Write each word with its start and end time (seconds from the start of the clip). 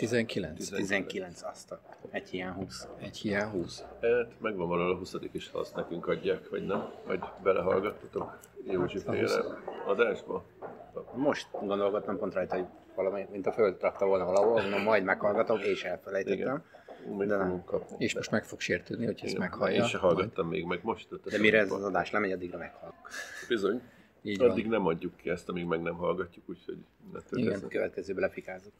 19. 0.00 0.68
19, 0.68 1.42
azt 1.42 1.70
a 1.72 1.80
egy 2.10 2.28
hiány 2.28 2.52
20. 2.52 2.86
Egy 3.00 3.16
hiány 3.16 3.50
20. 3.50 3.80
Hát, 4.00 4.40
megvan 4.40 4.68
valahol 4.68 4.92
a 4.92 4.96
20 4.96 5.14
is, 5.32 5.50
ha 5.50 5.58
azt 5.58 5.74
nekünk 5.74 6.06
adják, 6.06 6.48
vagy 6.48 6.66
nem? 6.66 6.90
Vagy 7.06 7.20
belehallgattatok 7.42 8.38
Józsi 8.64 8.98
féle 8.98 9.44
adásba? 9.86 10.44
Most 11.14 11.48
gondolkodtam 11.52 12.18
pont 12.18 12.34
rajta, 12.34 12.56
hogy 12.56 12.66
valami, 12.94 13.26
mint 13.30 13.46
a 13.46 13.52
föld 13.52 13.80
rakta 13.80 14.06
volna 14.06 14.24
valahol, 14.24 14.60
mondom, 14.60 14.82
majd 14.82 15.04
meghallgatom, 15.04 15.58
és 15.60 15.84
elfelejtettem. 15.84 16.38
Igen. 16.38 16.64
Még 17.16 17.28
De 17.28 17.36
nem. 17.36 17.64
kapni. 17.64 17.96
És 17.98 18.14
most 18.14 18.30
meg 18.30 18.44
fog 18.44 18.60
sértődni, 18.60 19.04
hogy 19.04 19.14
ezt 19.22 19.24
Igen. 19.34 19.40
meghallja. 19.40 19.76
Én 19.76 19.88
se 19.88 19.98
hallgattam 19.98 20.48
még 20.48 20.64
meg 20.64 20.80
most. 20.82 21.08
De 21.30 21.38
mire 21.38 21.58
ez 21.58 21.70
az 21.72 21.82
adás 21.82 22.10
lemegy, 22.10 22.32
addigra 22.32 22.58
meghallok. 22.58 23.08
Bizony. 23.48 23.82
Így 24.22 24.42
Addig 24.42 24.62
van. 24.68 24.72
nem 24.72 24.86
adjuk 24.86 25.16
ki 25.16 25.30
ezt, 25.30 25.48
amíg 25.48 25.64
meg 25.64 25.82
nem 25.82 25.94
hallgatjuk, 25.94 26.48
úgyhogy 26.48 26.76
ne 27.12 27.18
Igen. 27.30 27.42
törkezz. 27.44 27.62
A 27.64 27.68
következőbe 27.68 28.20
lefikázok. 28.20 28.72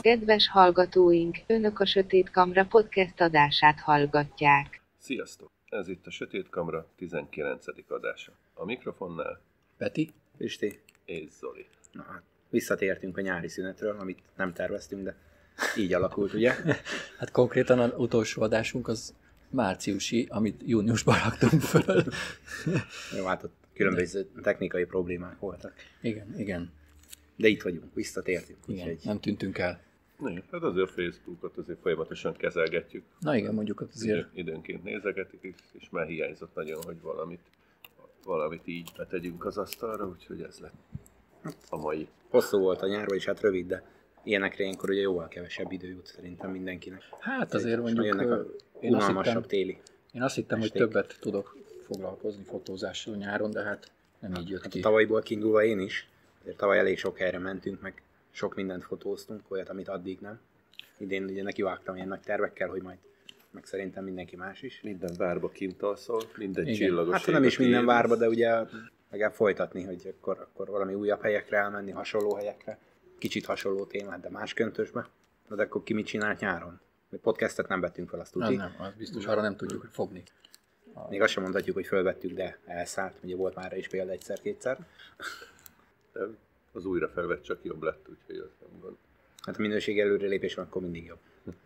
Kedves 0.00 0.48
hallgatóink, 0.48 1.38
Önök 1.46 1.80
a 1.80 1.86
Sötét 1.86 2.30
Kamra 2.30 2.64
podcast 2.64 3.20
adását 3.20 3.80
hallgatják. 3.80 4.82
Sziasztok! 4.98 5.50
Ez 5.68 5.88
itt 5.88 6.06
a 6.06 6.10
Sötét 6.10 6.48
Kamra 6.48 6.86
19. 6.96 7.66
adása. 7.88 8.32
A 8.54 8.64
mikrofonnál 8.64 9.40
Peti? 9.76 10.12
Pisti, 10.36 10.80
és 11.04 11.30
Zoli. 11.40 11.66
na 11.92 12.02
hát 12.02 12.22
visszatértünk 12.50 13.16
a 13.16 13.20
nyári 13.20 13.48
szünetről, 13.48 13.96
amit 13.98 14.22
nem 14.36 14.52
terveztünk, 14.52 15.02
de 15.02 15.16
így 15.76 15.92
alakult, 15.92 16.32
ugye? 16.32 16.54
Hát 17.18 17.30
konkrétan 17.30 17.78
az 17.78 17.92
utolsó 17.96 18.42
adásunk 18.42 18.88
az 18.88 19.14
márciusi, 19.50 20.26
amit 20.30 20.62
júniusban 20.66 21.18
raktunk 21.24 21.62
föl. 21.62 22.04
Jó, 23.16 23.24
hát 23.24 23.42
ott 23.42 23.54
különböző 23.74 24.28
technikai 24.42 24.84
problémák 24.84 25.38
voltak. 25.38 25.72
igen, 26.00 26.34
igen, 26.38 26.72
de 27.36 27.48
itt 27.48 27.62
vagyunk, 27.62 27.94
visszatértünk. 27.94 28.58
Igen, 28.66 28.88
úgyhogy... 28.88 29.04
nem 29.04 29.20
tűntünk 29.20 29.58
el. 29.58 29.80
Igen, 30.20 30.42
hát 30.50 30.62
azért 30.62 30.90
Facebookot 30.90 31.56
azért 31.56 31.78
folyamatosan 31.80 32.36
kezelgetjük. 32.36 33.04
Na 33.20 33.36
igen, 33.36 33.54
mondjuk 33.54 33.80
azért. 33.80 34.28
Időnként 34.34 34.84
nézegetik, 34.84 35.54
és 35.72 35.90
már 35.90 36.06
hiányzott 36.06 36.54
nagyon, 36.54 36.82
hogy 36.82 37.00
valamit, 37.00 37.40
valamit 38.24 38.66
így 38.66 38.92
betegyünk 38.96 39.44
az 39.44 39.58
asztalra, 39.58 40.08
úgyhogy 40.08 40.40
ez 40.40 40.58
lett 40.58 40.74
a 41.70 41.76
mai. 41.76 42.08
Hosszú 42.28 42.58
volt 42.58 42.82
a 42.82 42.86
nyár, 42.86 43.06
vagyis 43.06 43.24
hát 43.24 43.40
rövid, 43.40 43.66
de 43.66 43.82
ilyenekre 44.24 44.62
ilyenkor 44.64 44.90
ugye 44.90 45.00
jóval 45.00 45.28
kevesebb 45.28 45.72
idő 45.72 45.88
jut 45.88 46.06
szerintem 46.06 46.50
mindenkinek. 46.50 47.02
Hát 47.20 47.54
azért 47.54 47.76
Egy, 47.76 47.82
mondjuk 47.82 48.06
jönnek 48.06 48.30
a 48.30 48.46
én 48.80 48.94
azt 48.94 49.06
hittem, 49.06 49.42
téli. 49.42 49.78
Én 50.12 50.22
azt 50.22 50.34
hittem, 50.34 50.60
hogy 50.60 50.72
többet 50.72 51.16
tudok 51.20 51.56
foglalkozni 51.86 52.42
fotózással 52.42 53.14
nyáron, 53.14 53.50
de 53.50 53.62
hát 53.62 53.90
nem 54.20 54.34
így 54.34 54.48
jött 54.48 54.62
hát 54.62 54.72
ki. 54.72 54.78
A 54.78 54.82
tavalyból 54.82 55.22
kiindulva 55.22 55.64
én 55.64 55.80
is, 55.80 56.08
Azért 56.42 56.56
tavaly 56.56 56.78
elég 56.78 56.98
sok 56.98 57.18
helyre 57.18 57.38
mentünk, 57.38 57.80
meg 57.80 58.02
sok 58.30 58.54
mindent 58.54 58.84
fotóztunk, 58.84 59.40
olyat, 59.48 59.68
amit 59.68 59.88
addig 59.88 60.18
nem. 60.20 60.40
Idén 60.98 61.24
ugye 61.24 61.42
nekivágtam 61.42 61.96
ilyen 61.96 62.08
nagy 62.08 62.20
tervekkel, 62.20 62.68
hogy 62.68 62.82
majd 62.82 62.98
meg 63.50 63.64
szerintem 63.64 64.04
mindenki 64.04 64.36
más 64.36 64.62
is. 64.62 64.80
Minden 64.82 65.14
várba 65.18 65.48
kint 65.48 65.82
alszol, 65.82 66.22
minden 66.36 66.64
Igen. 66.64 66.76
csillagos 66.76 67.14
Hát 67.14 67.26
nem 67.26 67.44
is 67.44 67.58
minden 67.58 67.84
várba, 67.84 68.16
de 68.16 68.28
ugye 68.28 68.64
legalább 69.10 69.32
folytatni, 69.32 69.82
hogy 69.82 70.14
akkor, 70.18 70.38
akkor 70.40 70.68
valami 70.68 70.94
újabb 70.94 71.22
helyekre 71.22 71.56
elmenni, 71.56 71.90
hasonló 71.90 72.34
helyekre. 72.34 72.78
Kicsit 73.18 73.46
hasonló 73.46 73.84
témát, 73.84 74.20
de 74.20 74.30
más 74.30 74.54
köntösbe. 74.54 75.08
De 75.48 75.62
akkor 75.62 75.82
ki 75.82 75.94
mit 75.94 76.06
csinált 76.06 76.40
nyáron? 76.40 76.80
Mi 77.08 77.18
podcastet 77.18 77.68
nem 77.68 77.80
vettünk 77.80 78.08
fel, 78.08 78.20
azt 78.20 78.34
Nem, 78.34 78.48
tudni. 78.48 78.62
nem, 78.62 78.74
az 78.78 78.92
biztos, 78.98 79.26
arra 79.26 79.40
nem 79.40 79.56
tudjuk 79.56 79.88
fogni. 79.92 80.22
Még 81.08 81.22
azt 81.22 81.32
sem 81.32 81.42
mondhatjuk, 81.42 81.76
hogy 81.76 81.86
fölvettük, 81.86 82.32
de 82.32 82.58
elszállt. 82.64 83.16
Ugye 83.22 83.36
volt 83.36 83.54
már 83.54 83.76
is 83.76 83.88
példa 83.88 84.12
egyszer-kétszer. 84.12 84.78
De 86.12 86.20
Az 86.72 86.84
újra 86.84 87.08
felvett 87.08 87.42
csak 87.42 87.58
jobb 87.64 87.82
lett, 87.82 88.06
úgyhogy 88.10 88.36
az 88.36 88.50
nem 88.60 88.80
gond. 88.80 88.96
Hát 89.42 89.56
a 89.56 89.60
minőség 89.60 90.00
előrelépés 90.00 90.54
van, 90.54 90.64
akkor 90.64 90.82
mindig 90.82 91.04
jobb. 91.04 91.18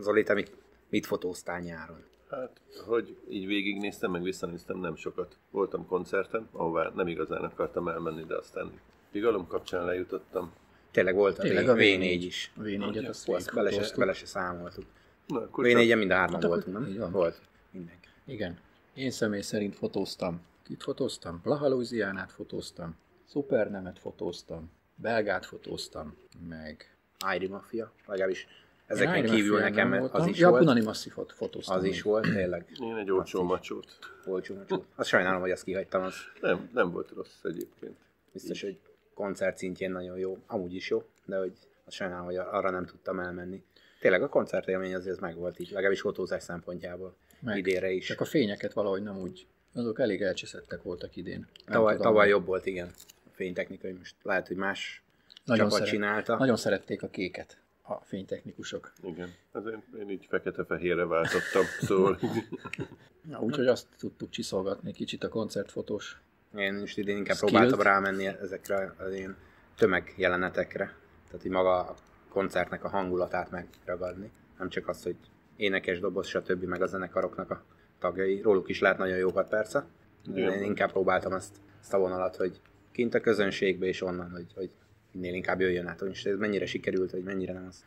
Zoli, 0.00 0.22
te 0.22 0.34
mit, 0.34 0.52
mit 0.88 1.06
fotóztál 1.06 1.60
nyáron? 1.60 2.04
Hát, 2.30 2.60
hogy 2.86 3.16
így 3.28 3.46
végignéztem, 3.46 4.10
meg 4.10 4.22
visszanéztem, 4.22 4.78
nem 4.80 4.96
sokat. 4.96 5.36
Voltam 5.50 5.86
koncerten, 5.86 6.48
ahová 6.52 6.92
nem 6.94 7.06
igazán 7.08 7.44
akartam 7.44 7.88
elmenni, 7.88 8.24
de 8.24 8.36
aztán 8.36 8.70
Pigalom 9.10 9.46
kapcsán 9.46 9.84
lejutottam. 9.84 10.52
Tényleg 10.90 11.14
volt 11.14 11.38
a, 11.38 11.42
Tényleg 11.42 11.68
a 11.68 11.74
V- 11.74 11.78
V4 11.78 12.18
is. 12.20 12.52
A 12.56 12.60
V4-et 12.60 13.08
azt 13.08 13.28
Azt 13.28 13.54
bele 13.54 13.70
se, 13.70 13.96
bele 13.96 14.12
se 14.12 14.26
számoltuk. 14.26 14.84
Na, 15.26 15.40
akkor 15.40 15.66
csak- 15.66 15.80
V4-en 15.82 15.98
mind 15.98 16.10
a 16.10 16.14
hárman 16.14 16.40
Hát 16.40 16.50
voltunk, 16.50 16.78
nem? 16.78 16.86
így 16.88 16.98
van. 16.98 17.10
Volt. 17.12 17.40
Mindenki. 17.70 18.08
Igen. 18.24 18.58
Én 18.94 19.10
személy 19.10 19.40
szerint 19.40 19.74
fotóztam. 19.76 20.40
Kit 20.62 20.82
fotóztam? 20.82 21.40
Blaha 21.42 21.68
Louisianát 21.68 22.32
fotóztam. 22.32 22.96
Supernemet 23.30 23.98
fotóztam. 23.98 24.70
Belgát 24.94 25.46
fotóztam. 25.46 26.16
Meg... 26.48 26.92
Airi 27.18 27.46
Mafia, 27.46 27.92
legalábbis 28.06 28.46
ezeken 28.86 29.24
Iron 29.24 29.34
kívül 29.34 29.60
nekem 29.60 29.92
az 29.92 29.98
voltam. 29.98 30.28
is 30.28 30.38
ja, 30.38 30.48
volt. 30.48 30.60
Punani 30.60 30.84
Massifot 30.84 31.32
fotóztam. 31.32 31.76
Az 31.76 31.82
még. 31.82 31.90
is 31.90 32.02
volt, 32.02 32.22
tényleg. 32.32 32.66
Én 32.80 32.96
egy 32.96 33.10
olcsó 33.10 33.42
macsót. 33.42 33.98
Olcsó, 34.26 34.56
olcsó. 34.56 34.84
Azt 34.94 35.08
sajnálom, 35.08 35.40
hogy 35.40 35.50
azt 35.50 35.64
kihagytam, 35.64 36.02
az 36.02 36.14
Nem, 36.40 36.70
nem 36.72 36.90
volt 36.90 37.10
rossz 37.10 37.42
egyébként. 37.42 37.96
biztos, 38.32 38.62
hogy 38.62 38.78
koncert 39.14 39.58
szintjén 39.58 39.90
nagyon 39.90 40.18
jó. 40.18 40.38
Amúgy 40.46 40.74
is 40.74 40.90
jó, 40.90 41.02
de 41.24 41.38
hogy 41.38 41.52
azt 41.84 41.96
sajnálom, 41.96 42.24
hogy 42.24 42.36
arra 42.36 42.70
nem 42.70 42.86
tudtam 42.86 43.20
elmenni. 43.20 43.64
Tényleg 44.00 44.22
a 44.22 44.28
koncertélmény 44.28 44.94
azért 44.94 45.20
meg 45.20 45.36
volt 45.36 45.58
így, 45.58 45.70
legalábbis 45.70 46.00
fotózás 46.00 46.42
szempontjából. 46.42 47.16
Meg. 47.40 47.58
Idénre 47.58 47.90
is. 47.90 48.06
Csak 48.06 48.20
a 48.20 48.24
fényeket 48.24 48.72
valahogy 48.72 49.02
nem 49.02 49.18
úgy. 49.18 49.46
Azok 49.78 50.00
elég 50.00 50.22
elcseszettek 50.22 50.82
voltak 50.82 51.16
idén. 51.16 51.38
Nem 51.38 51.74
Tavaly, 51.74 51.96
tudom, 51.96 52.12
tavaly 52.12 52.28
jobb 52.28 52.46
volt, 52.46 52.66
igen. 52.66 52.90
A 53.26 53.30
fénytechnikai 53.32 53.92
most 53.92 54.14
lehet, 54.22 54.46
hogy 54.46 54.56
más 54.56 55.02
nagyon, 55.44 55.64
csapat 55.64 55.78
szeret, 55.78 55.92
csinálta. 55.92 56.36
nagyon 56.36 56.56
szerették 56.56 57.02
a 57.02 57.08
kéket 57.08 57.58
a 57.82 57.94
fénytechnikusok. 57.94 58.92
Igen. 59.02 59.34
Azért 59.52 59.78
én 59.98 60.10
így 60.10 60.26
fekete-fehérre 60.28 61.04
váltottam, 61.04 61.64
szóval 61.80 62.18
Na, 63.30 63.40
úgyhogy 63.40 63.66
azt 63.66 63.86
tudtuk 63.98 64.30
csiszolgatni 64.30 64.92
kicsit 64.92 65.24
a 65.24 65.28
koncertfotós. 65.28 66.20
Én 66.56 66.82
is 66.82 66.96
idén 66.96 67.16
inkább 67.16 67.36
Skills. 67.36 67.52
próbáltam 67.52 67.80
rámenni 67.80 68.26
ezekre 68.26 68.94
az 68.98 69.14
ilyen 69.14 69.36
tömegjelenetekre. 69.76 70.94
Tehát, 71.26 71.42
hogy 71.42 71.50
maga 71.50 71.78
a 71.78 71.94
koncertnek 72.28 72.84
a 72.84 72.88
hangulatát 72.88 73.50
megragadni. 73.50 74.30
Nem 74.58 74.68
csak 74.68 74.88
az, 74.88 75.02
hogy 75.02 75.16
énekes, 75.56 76.00
doboz, 76.00 76.26
stb. 76.26 76.62
meg 76.62 76.82
a 76.82 76.86
zenekaroknak 76.86 77.50
a 77.50 77.62
tagjai. 77.98 78.40
Róluk 78.42 78.68
is 78.68 78.80
lehet 78.80 78.98
nagyon 78.98 79.16
jókat 79.16 79.48
persze. 79.48 79.86
Igen. 80.26 80.52
én 80.52 80.62
inkább 80.62 80.90
próbáltam 80.90 81.32
azt, 81.32 81.56
azt 81.80 81.94
a 81.94 81.98
vonalat, 81.98 82.36
hogy 82.36 82.60
kint 82.92 83.14
a 83.14 83.20
közönségbe 83.20 83.86
és 83.86 84.02
onnan, 84.02 84.30
hogy, 84.30 84.46
hogy 84.54 84.70
minél 85.12 85.34
inkább 85.34 85.60
jöjjön 85.60 85.86
át, 85.86 86.00
hogy 86.00 86.20
ez 86.24 86.38
mennyire 86.38 86.66
sikerült, 86.66 87.10
hogy 87.10 87.22
mennyire 87.22 87.52
nem 87.52 87.66
az. 87.68 87.84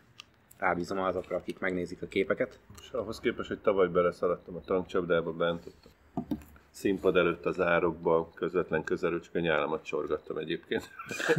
Rábízom 0.57 0.99
azokra, 0.99 1.35
akik 1.35 1.59
megnézik 1.59 2.01
a 2.01 2.07
képeket. 2.07 2.59
És 2.81 2.89
ahhoz 2.89 3.19
képest, 3.19 3.47
hogy 3.47 3.59
tavaly 3.59 3.87
beleszaladtam 3.87 4.55
a 4.55 4.61
tankcsapdába 4.61 5.31
bent, 5.31 5.65
ott 5.65 5.85
a 5.85 6.21
színpad 6.71 7.15
előtt 7.15 7.45
az 7.45 7.59
árokba, 7.59 8.31
közvetlen 8.35 8.83
a 9.33 9.39
nyálamat 9.39 9.83
csorgattam 9.83 10.37
egyébként. 10.37 10.89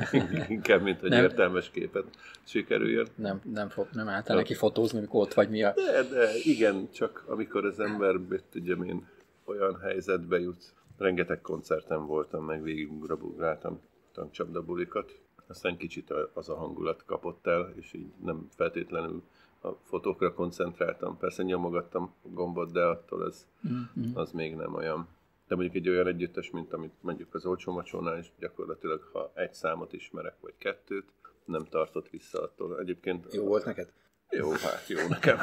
Inkább, 0.48 0.82
mint 0.82 1.00
hogy 1.00 1.10
Nem. 1.10 1.22
értelmes 1.22 1.70
képet 1.70 2.04
sikerüljön. 2.44 3.06
Nem, 3.14 3.40
nem, 3.44 3.68
fog, 3.68 3.86
nem 3.92 4.08
álltál 4.08 4.36
neki 4.36 4.54
fotózni, 4.54 4.98
amikor 4.98 5.20
ott 5.20 5.34
vagy 5.34 5.48
mi 5.50 5.62
a... 5.62 5.72
De, 5.74 6.02
de 6.02 6.28
igen, 6.44 6.88
csak 6.90 7.24
amikor 7.26 7.64
az 7.64 7.80
ember, 7.80 8.16
tudjam 8.50 8.82
én, 8.82 9.06
olyan 9.44 9.78
helyzetbe 9.80 10.40
jut. 10.40 10.72
Rengeteg 10.98 11.40
koncerten 11.40 12.06
voltam, 12.06 12.44
meg 12.44 12.62
végigugráltam 12.62 13.80
tankcsapda 14.12 14.62
bulikat. 14.62 15.20
Aztán 15.46 15.76
kicsit 15.76 16.14
az 16.32 16.48
a 16.48 16.54
hangulat 16.56 17.04
kapott 17.06 17.46
el, 17.46 17.72
és 17.76 17.92
így 17.92 18.06
nem 18.24 18.48
feltétlenül 18.56 19.22
a 19.62 19.68
fotókra 19.82 20.34
koncentráltam. 20.34 21.18
Persze 21.18 21.42
nyomogattam 21.42 22.02
a 22.22 22.28
gombot, 22.28 22.72
de 22.72 22.82
attól 22.84 23.26
ez, 23.26 23.46
Mhm. 23.60 24.18
az 24.18 24.30
még 24.32 24.54
nem 24.54 24.74
olyan. 24.74 25.08
De 25.52 25.58
mondjuk 25.58 25.84
egy 25.84 25.88
olyan 25.88 26.06
együttes, 26.06 26.50
mint 26.50 26.72
amit 26.72 26.92
mondjuk 27.00 27.34
az 27.34 27.46
olcsó 27.46 27.72
macsónál 27.72 28.18
is, 28.18 28.32
gyakorlatilag 28.38 29.02
ha 29.12 29.32
egy 29.34 29.52
számot 29.52 29.92
ismerek, 29.92 30.34
vagy 30.40 30.54
kettőt, 30.58 31.06
nem 31.44 31.64
tartott 31.64 32.08
vissza 32.10 32.42
attól. 32.42 32.80
Egyébként 32.80 33.34
Jó 33.34 33.44
volt 33.44 33.64
neked? 33.64 33.92
jó, 34.30 34.50
hát 34.50 34.88
jó 34.88 35.08
nekem. 35.08 35.38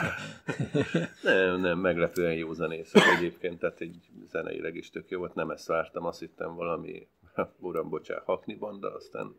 nem, 1.23 1.59
nem, 1.59 1.79
meglepően 1.79 2.33
jó 2.33 2.53
zenészek 2.53 3.01
egyébként, 3.17 3.59
tehát 3.59 3.81
egy 3.81 4.09
zeneileg 4.29 4.75
is 4.75 4.89
tök 4.89 5.09
jó 5.09 5.19
volt, 5.19 5.35
nem 5.35 5.49
ezt 5.49 5.67
vártam, 5.67 6.05
azt 6.05 6.19
hittem 6.19 6.55
valami, 6.55 7.07
uram, 7.59 7.89
bocsánat, 7.89 8.23
hakni 8.23 8.55
banda, 8.55 8.93
aztán 8.93 9.35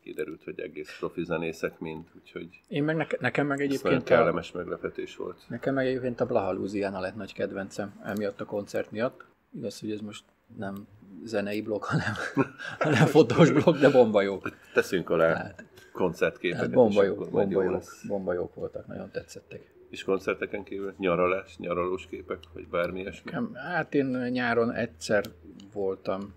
kiderült, 0.00 0.44
hogy 0.44 0.60
egész 0.60 0.98
profi 0.98 1.24
zenészek 1.24 1.78
mind, 1.78 2.08
úgyhogy 2.16 2.60
Én 2.68 2.84
meg 2.84 2.96
neke, 2.96 3.16
nekem 3.20 3.46
meg 3.46 3.60
ez 3.60 3.64
egyébként 3.64 4.02
a, 4.02 4.04
kellemes 4.04 4.52
meglepetés 4.52 5.16
volt. 5.16 5.44
nekem 5.48 5.74
meg 5.74 5.86
egyébként 5.86 6.20
a 6.20 6.26
Blaha 6.26 6.52
Louisiana 6.52 7.00
lett 7.00 7.14
nagy 7.14 7.32
kedvencem, 7.32 8.00
emiatt 8.04 8.40
a 8.40 8.44
koncert 8.44 8.90
miatt. 8.90 9.32
Igaz, 9.56 9.80
hogy 9.80 9.90
ez 9.90 10.00
most 10.00 10.24
nem 10.56 10.86
zenei 11.24 11.62
blog, 11.62 11.82
hanem, 11.82 12.14
hanem 12.78 13.06
fotós 13.06 13.50
blog, 13.50 13.76
de 13.76 13.90
bomba 13.90 14.22
jó. 14.22 14.40
Teszünk 14.74 15.10
alá 15.10 15.32
Tehát, 15.32 15.64
koncertképeket 15.92 16.58
tehát 16.58 16.74
bomba 16.74 17.02
jó, 17.02 17.12
akkor 17.12 17.30
majd 17.30 17.48
bomba 17.48 17.62
jó 17.62 17.68
jó, 17.68 17.74
lesz. 17.74 18.04
bomba 18.06 18.32
jók 18.32 18.54
voltak, 18.54 18.86
nagyon 18.86 19.10
tetszettek. 19.10 19.72
És 19.90 20.04
koncerteken 20.04 20.62
kívül 20.62 20.94
nyaralás, 20.98 21.56
nyaralós 21.58 22.06
képek, 22.06 22.38
vagy 22.52 22.68
bármi 22.68 23.00
ilyesmi. 23.00 23.32
Hát 23.54 23.94
én 23.94 24.06
nyáron 24.06 24.72
egyszer 24.72 25.24
voltam, 25.72 26.34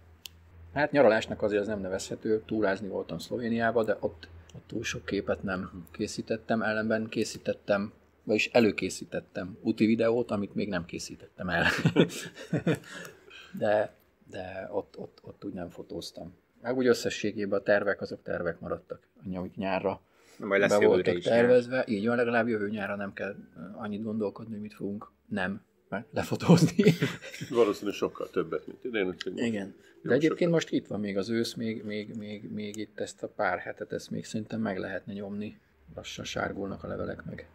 hát 0.74 0.92
nyaralásnak 0.92 1.42
azért 1.42 1.62
az 1.62 1.68
nem 1.68 1.80
nevezhető, 1.80 2.42
túrázni 2.46 2.88
voltam 2.88 3.18
Szlovéniába, 3.18 3.84
de 3.84 3.98
ott, 4.00 4.28
ott 4.56 4.68
túl 4.68 4.84
sok 4.84 5.06
képet 5.06 5.44
nem 5.44 5.86
készítettem, 5.92 6.62
ellenben 6.62 7.08
készítettem, 7.08 7.92
vagyis 8.28 8.48
előkészítettem 8.48 9.58
úti 9.62 9.86
videót, 9.86 10.32
amit 10.32 10.56
még 10.56 10.70
nem 10.70 10.86
készítettem 10.86 11.50
el. 11.50 11.66
de, 13.60 13.96
de 14.30 14.68
ott, 14.72 14.98
ott, 14.98 15.20
ott 15.22 15.46
úgy 15.46 15.54
nem 15.54 15.70
fotóztam. 15.70 16.34
Meg 16.62 16.78
úgy 16.78 16.88
összességében 16.88 17.60
a 17.60 17.64
tervek, 17.64 18.02
azok 18.02 18.24
tervek 18.24 18.60
maradtak, 18.60 19.08
amik 19.36 19.56
nyárra 19.56 20.02
Majd 20.38 20.62
lesz 20.62 20.78
be 20.78 20.86
voltak 20.86 21.16
is. 21.18 21.24
tervezve. 21.24 21.84
Így 21.88 22.08
van, 22.08 22.16
legalább 22.16 22.48
jövő 22.48 22.70
nyára 22.70 22.96
nem 22.96 23.14
kell 23.14 23.36
uh, 23.56 23.82
annyit 23.82 24.04
gondolkodni, 24.04 24.52
hogy 24.52 24.62
mit 24.62 24.74
fogunk 24.74 25.12
nem 25.28 25.62
lefotózni. 26.12 26.84
Valószínűleg 27.50 27.96
sokkal 27.96 28.30
többet, 28.30 28.68
mint 28.68 28.84
idén, 28.84 29.16
Igen. 29.36 29.76
De 30.02 30.14
egyébként 30.14 30.40
sokat. 30.40 30.54
most 30.54 30.72
itt 30.72 30.88
van 30.88 31.00
még 31.00 31.18
az 31.18 31.30
ősz, 31.30 31.54
még, 31.54 31.84
még, 31.84 32.16
még, 32.16 32.52
még 32.52 32.76
itt 32.76 33.00
ezt 33.00 33.24
a 33.24 33.28
pár 33.28 33.60
hetet, 33.60 33.92
ezt 33.92 34.10
még 34.10 34.26
szerintem 34.26 34.62
meg 34.62 34.78
lehetne 34.78 35.14
nyomni. 35.14 35.60
Lassan 35.96 36.26
sárgulnak 36.26 36.84
a 36.84 36.88
levelek 36.88 37.26
meg. 37.26 37.50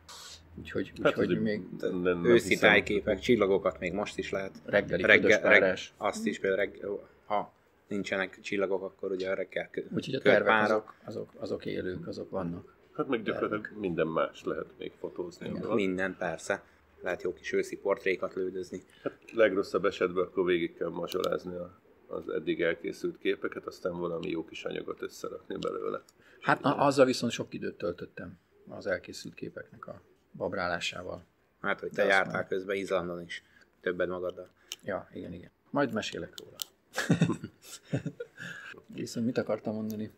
Úgyhogy, 0.58 0.92
Hát 1.02 1.18
úgyhogy 1.18 1.40
még 1.40 1.62
nem- 1.80 1.96
nem 1.98 2.24
Őszi 2.24 2.48
hiszem. 2.48 2.70
tájképek, 2.70 3.18
csillagokat 3.18 3.78
még 3.78 3.92
most 3.92 4.18
is 4.18 4.30
lehet. 4.30 4.60
reggeli 4.64 5.02
Reggel, 5.02 5.20
ködös 5.20 5.50
reg, 5.50 5.60
párás. 5.60 5.92
azt 5.96 6.26
is 6.26 6.38
például 6.38 6.64
reggel, 6.64 7.08
ha 7.24 7.52
nincsenek 7.88 8.40
csillagok, 8.40 8.82
akkor 8.82 9.10
ugye 9.10 9.30
a 9.30 9.34
reggel 9.34 9.68
kö- 9.70 9.86
Úgyhogy 9.94 10.14
a 10.14 10.20
tervek 10.20 10.62
azok, 10.62 10.94
azok, 11.04 11.30
azok 11.36 11.64
élők, 11.66 12.06
azok 12.06 12.30
vannak. 12.30 12.74
Hát 12.96 13.08
meg 13.08 13.22
gyakorlatilag 13.22 13.78
minden 13.80 14.06
más 14.06 14.44
lehet 14.44 14.66
még 14.78 14.92
fotózni. 14.98 15.48
Igen. 15.48 15.66
Minden, 15.74 16.16
persze. 16.18 16.62
Lehet 17.02 17.22
jó 17.22 17.32
kis 17.32 17.52
őszi 17.52 17.76
portrékat 17.76 18.34
lődözni. 18.34 18.82
Hát 19.02 19.18
legrosszabb 19.32 19.84
esetben 19.84 20.24
akkor 20.24 20.44
végig 20.44 20.74
kell 20.76 20.88
mazsolázni 20.88 21.54
a, 21.54 21.80
az 22.06 22.28
eddig 22.28 22.62
elkészült 22.62 23.18
képeket, 23.18 23.66
aztán 23.66 23.98
valami 23.98 24.28
jó 24.30 24.44
kis 24.44 24.64
anyagot 24.64 25.02
összerakni 25.02 25.56
belőle. 25.60 26.02
Hát 26.40 26.60
na, 26.62 26.74
azzal 26.76 27.04
viszont 27.06 27.32
sok 27.32 27.54
időt 27.54 27.74
töltöttem 27.76 28.38
az 28.68 28.86
elkészült 28.86 29.34
képeknek 29.34 29.86
a 29.86 30.00
babrálásával. 30.36 31.24
Hát, 31.60 31.80
hogy 31.80 31.90
te 31.90 32.02
De 32.02 32.08
jártál 32.08 32.32
már- 32.32 32.48
közben 32.48 32.76
Izlandon 32.76 33.20
is. 33.22 33.42
Többet 33.80 34.08
magaddal. 34.08 34.48
Ja, 34.84 35.08
igen, 35.12 35.32
igen. 35.32 35.50
Majd 35.70 35.92
mesélek 35.92 36.32
róla. 36.40 36.56
Viszont 38.86 39.26
mit 39.26 39.38
akartam 39.38 39.74
mondani? 39.74 40.10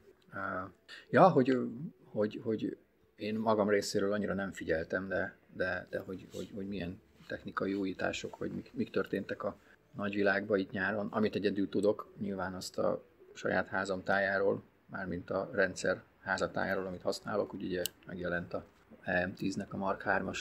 Ja, 1.11 1.29
hogy, 1.29 1.59
hogy, 2.05 2.41
hogy 2.43 2.77
én 3.17 3.35
magam 3.35 3.69
részéről 3.69 4.13
annyira 4.13 4.35
nem 4.35 4.53
figyeltem, 4.53 5.09
de, 5.09 5.37
de, 5.53 5.87
de 5.91 5.99
hogy, 5.99 6.27
hogy, 6.33 6.51
hogy 6.55 6.69
milyen 6.69 7.01
technikai 7.27 7.75
újítások, 7.75 8.35
hogy 8.35 8.51
mik, 8.51 8.71
mik 8.75 8.91
történtek 8.91 9.43
a 9.43 9.57
nagyvilágban 9.93 10.59
itt 10.59 10.71
nyáron. 10.71 11.07
Amit 11.11 11.35
egyedül 11.35 11.69
tudok, 11.69 12.09
nyilván 12.19 12.55
azt 12.55 12.79
a 12.79 13.05
saját 13.35 13.69
házam 13.69 14.03
tájáról, 14.03 14.63
mármint 14.87 15.31
a 15.31 15.51
rendszer 15.53 16.03
házatájáról, 16.21 16.87
amit 16.87 17.03
használok, 17.03 17.55
úgy 17.55 17.65
ugye 17.65 17.83
megjelent 18.07 18.55
a 18.55 18.65
EM10-nek 19.07 19.69
a 19.69 19.77
Mark 19.77 20.03
3-as 20.07 20.39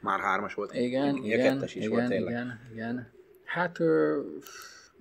Már 0.00 0.20
hármas 0.20 0.54
volt. 0.54 0.74
igen, 0.74 1.16
igen, 1.16 1.40
kettes 1.40 1.74
is 1.74 1.84
igen, 1.84 1.90
volt 1.90 2.08
tényleg. 2.08 2.30
igen, 2.32 2.60
igen. 2.72 3.12
Hát 3.44 3.78
ö, 3.80 4.20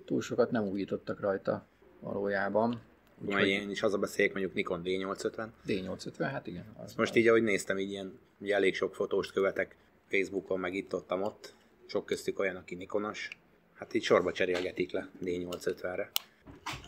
túl 0.05 0.21
sokat 0.21 0.51
nem 0.51 0.63
újítottak 0.63 1.19
rajta 1.19 1.65
valójában. 1.99 2.81
Majd 3.17 3.47
én 3.47 3.69
is 3.69 3.79
haza 3.79 3.97
beszéljek, 3.97 4.33
mondjuk 4.33 4.55
Nikon 4.55 4.81
D850. 4.83 5.47
D850, 5.67 6.17
hát 6.17 6.47
igen. 6.47 6.65
Az 6.83 6.93
Most 6.95 7.15
így, 7.15 7.27
ahogy 7.27 7.43
néztem, 7.43 7.77
így 7.77 7.89
ilyen, 7.89 8.19
ugye 8.37 8.55
elég 8.55 8.75
sok 8.75 8.95
fotóst 8.95 9.31
követek 9.31 9.75
Facebookon, 10.07 10.59
meg 10.59 10.73
itt 10.73 10.95
ott, 10.95 11.11
ott. 11.11 11.53
Sok 11.85 12.05
köztük 12.05 12.39
olyan, 12.39 12.55
aki 12.55 12.75
Nikonos. 12.75 13.29
Hát 13.73 13.93
így 13.93 14.03
sorba 14.03 14.31
cserélgetik 14.31 14.91
le 14.91 15.09
D850-re. 15.23 16.09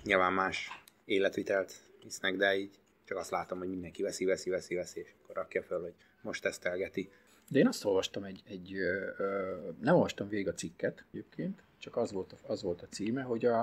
Nyilván 0.03 0.33
más 0.33 0.69
életvitelt 1.05 1.73
visznek, 2.03 2.35
de 2.35 2.57
így 2.57 2.79
csak 3.03 3.17
azt 3.17 3.31
látom, 3.31 3.57
hogy 3.57 3.69
mindenki 3.69 4.01
veszi, 4.01 4.25
veszi, 4.25 4.49
veszi, 4.49 4.75
veszi, 4.75 4.99
és 4.99 5.13
akkor 5.23 5.35
rakja 5.35 5.63
föl, 5.63 5.81
hogy 5.81 5.93
most 6.25 6.41
tesztelgeti. 6.41 7.09
De 7.49 7.59
én 7.59 7.67
azt 7.67 7.85
olvastam 7.85 8.23
egy, 8.23 8.43
egy 8.47 8.73
ö, 8.73 9.09
ö, 9.17 9.55
nem 9.81 9.93
olvastam 9.95 10.27
végig 10.27 10.47
a 10.47 10.53
cikket 10.53 11.03
egyébként, 11.11 11.63
csak 11.77 11.97
az 11.97 12.11
volt, 12.11 12.31
a, 12.31 12.51
az 12.51 12.61
volt 12.63 12.81
a 12.81 12.87
címe, 12.89 13.21
hogy 13.21 13.45
a, 13.45 13.59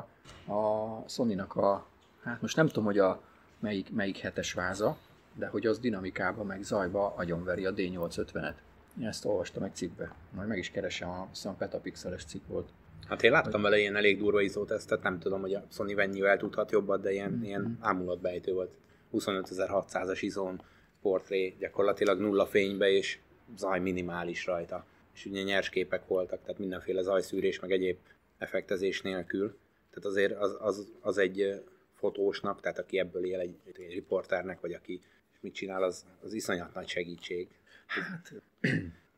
a 0.52 1.04
Sony-nak 1.08 1.56
a, 1.56 1.86
hát 2.22 2.40
most 2.40 2.56
nem 2.56 2.66
tudom, 2.66 2.84
hogy 2.84 2.98
a 2.98 3.22
melyik, 3.60 3.92
melyik 3.92 4.16
hetes 4.16 4.52
váza, 4.52 4.96
de 5.34 5.46
hogy 5.46 5.66
az 5.66 5.78
dinamikába, 5.78 6.44
meg 6.44 6.62
zajba 6.62 7.14
agyonveri 7.16 7.66
a 7.66 7.74
D850-et. 7.74 8.54
Én 9.00 9.06
ezt 9.06 9.24
olvastam 9.24 9.62
egy 9.62 9.74
cikkbe. 9.74 10.14
Majd 10.30 10.48
meg 10.48 10.58
is 10.58 10.70
keresem, 10.70 11.08
a, 11.08 11.26
hiszem 11.28 11.56
petapixeles 11.56 12.24
cikk 12.24 12.46
volt. 12.46 12.68
Hát 13.08 13.22
én 13.22 13.30
láttam 13.30 13.62
vele 13.62 13.78
ilyen 13.78 13.96
elég 13.96 14.18
durva 14.18 14.40
izótesztet, 14.40 15.02
nem 15.02 15.18
tudom, 15.18 15.40
hogy 15.40 15.54
a 15.54 15.64
Sony 15.70 15.94
mennyivel 15.94 16.36
tudhat 16.36 16.70
jobbat, 16.70 17.00
de 17.00 17.12
ilyen, 17.12 17.30
Mhm. 17.30 17.44
ilyen 17.44 17.78
ámulatbejtő 17.80 18.52
volt. 18.52 18.70
25.600-as 19.12 20.18
izón 20.20 20.62
portré, 21.02 21.54
gyakorlatilag 21.58 22.20
nulla 22.20 22.46
fénybe, 22.46 22.90
és 22.90 23.18
zaj 23.56 23.80
minimális 23.80 24.46
rajta. 24.46 24.86
És 25.14 25.26
ugye 25.26 25.42
nyers 25.42 25.68
képek 25.68 26.06
voltak, 26.06 26.40
tehát 26.40 26.58
mindenféle 26.58 27.02
zajszűrés, 27.02 27.60
meg 27.60 27.70
egyéb 27.70 27.96
effektezés 28.38 29.02
nélkül. 29.02 29.56
Tehát 29.90 30.04
azért 30.04 30.36
az, 30.36 30.56
az, 30.60 30.88
az 31.00 31.18
egy 31.18 31.62
fotósnak, 31.94 32.60
tehát 32.60 32.78
aki 32.78 32.98
ebből 32.98 33.24
él, 33.24 33.40
egy, 33.40 33.54
egy 33.64 33.92
riporternek, 33.92 34.60
vagy 34.60 34.72
aki 34.72 35.00
mit 35.40 35.54
csinál, 35.54 35.82
az, 35.82 36.06
az 36.22 36.32
iszonyat 36.32 36.74
nagy 36.74 36.88
segítség. 36.88 37.48
Hát, 37.86 38.32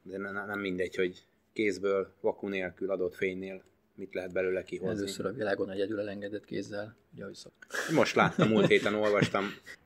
De 0.03 0.19
ne, 0.19 0.31
ne- 0.31 0.47
nem 0.47 0.61
mindegy, 0.61 0.95
hogy 0.95 1.25
kézből, 1.53 2.13
vaku 2.21 2.49
nélkül, 2.49 2.91
adott 2.91 3.15
fénynél 3.15 3.63
mit 3.95 4.15
lehet 4.15 4.33
belőle 4.33 4.63
kihozni. 4.63 4.97
először 4.97 5.27
a 5.27 5.33
világon 5.33 5.71
egyedül 5.71 6.01
elengedett 6.01 6.45
kézzel, 6.45 6.97
ugye, 7.13 7.23
ahogy 7.23 7.35
szok. 7.35 7.53
Most 7.93 8.15
láttam, 8.15 8.49
múlt 8.49 8.67
héten 8.67 8.95
olvastam, 8.95 9.45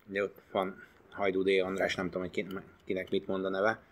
ugye 0.09 0.23
ott 0.23 0.43
van 0.51 0.83
Hajdú 1.19 1.43
D. 1.43 1.49
András, 1.49 1.95
nem 1.95 2.07
tudom, 2.07 2.23
hogy 2.23 2.31
ki- 2.31 2.47
kinek 2.85 3.11
mit 3.11 3.27
mond 3.27 3.45
a 3.45 3.49
neve, 3.49 3.83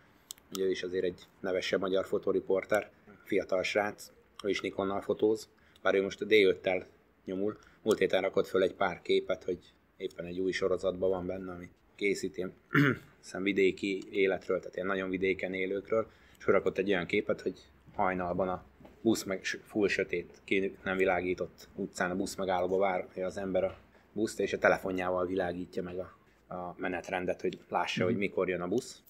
ugye 0.55 0.65
ő 0.65 0.71
is 0.71 0.83
azért 0.83 1.05
egy 1.05 1.27
nevesebb 1.41 1.81
magyar 1.81 2.07
fotóriporter, 2.07 2.91
fiatal 3.25 3.63
srác, 3.63 4.13
ő 4.45 4.49
is 4.49 4.61
Nikonnal 4.61 5.01
fotóz, 5.01 5.49
bár 5.83 5.95
ő 5.95 6.03
most 6.03 6.21
a 6.21 6.27
D5-tel 6.27 6.85
nyomul. 7.25 7.59
Múlt 7.83 7.99
héten 7.99 8.23
rakott 8.23 8.47
föl 8.47 8.63
egy 8.63 8.75
pár 8.75 9.03
képet, 9.03 9.45
hogy 9.45 9.59
éppen 9.97 10.25
egy 10.25 10.41
új 10.41 10.53
sorozatban 10.53 11.11
van 11.11 11.27
benne, 11.27 11.53
ami 11.53 11.69
készít 11.95 12.37
ilyen 12.37 12.53
hiszem 13.23 13.43
vidéki 13.43 14.03
életről, 14.11 14.59
tehát 14.59 14.75
ilyen 14.75 14.87
nagyon 14.87 15.11
vidéken 15.11 15.55
élőkről, 15.55 16.07
és 16.39 16.45
felrakott 16.45 16.79
egy 16.79 16.89
olyan 16.89 17.07
képet, 17.07 17.41
hogy 17.41 17.59
hajnalban 17.95 18.49
a 18.49 18.65
busz 19.03 19.23
meg 19.23 19.45
full 19.45 19.89
sötét, 19.89 20.41
ki 20.45 20.77
nem 20.85 20.97
világított 20.97 21.69
utcán 21.75 22.11
a 22.11 22.17
busz 22.17 22.35
megállóba 22.35 22.77
várja 22.77 23.27
az 23.27 23.37
ember 23.37 23.65
a 23.65 23.79
buszt, 24.13 24.41
és 24.41 24.53
a 24.53 24.59
telefonjával 24.59 25.27
világítja 25.27 25.83
meg 25.83 25.99
a, 25.99 26.17
a 26.47 26.75
menetrendet, 26.77 27.41
hogy 27.41 27.59
lássa, 27.69 28.05
hogy 28.05 28.17
mikor 28.17 28.49
jön 28.49 28.61
a 28.61 28.69
busz. 28.69 29.03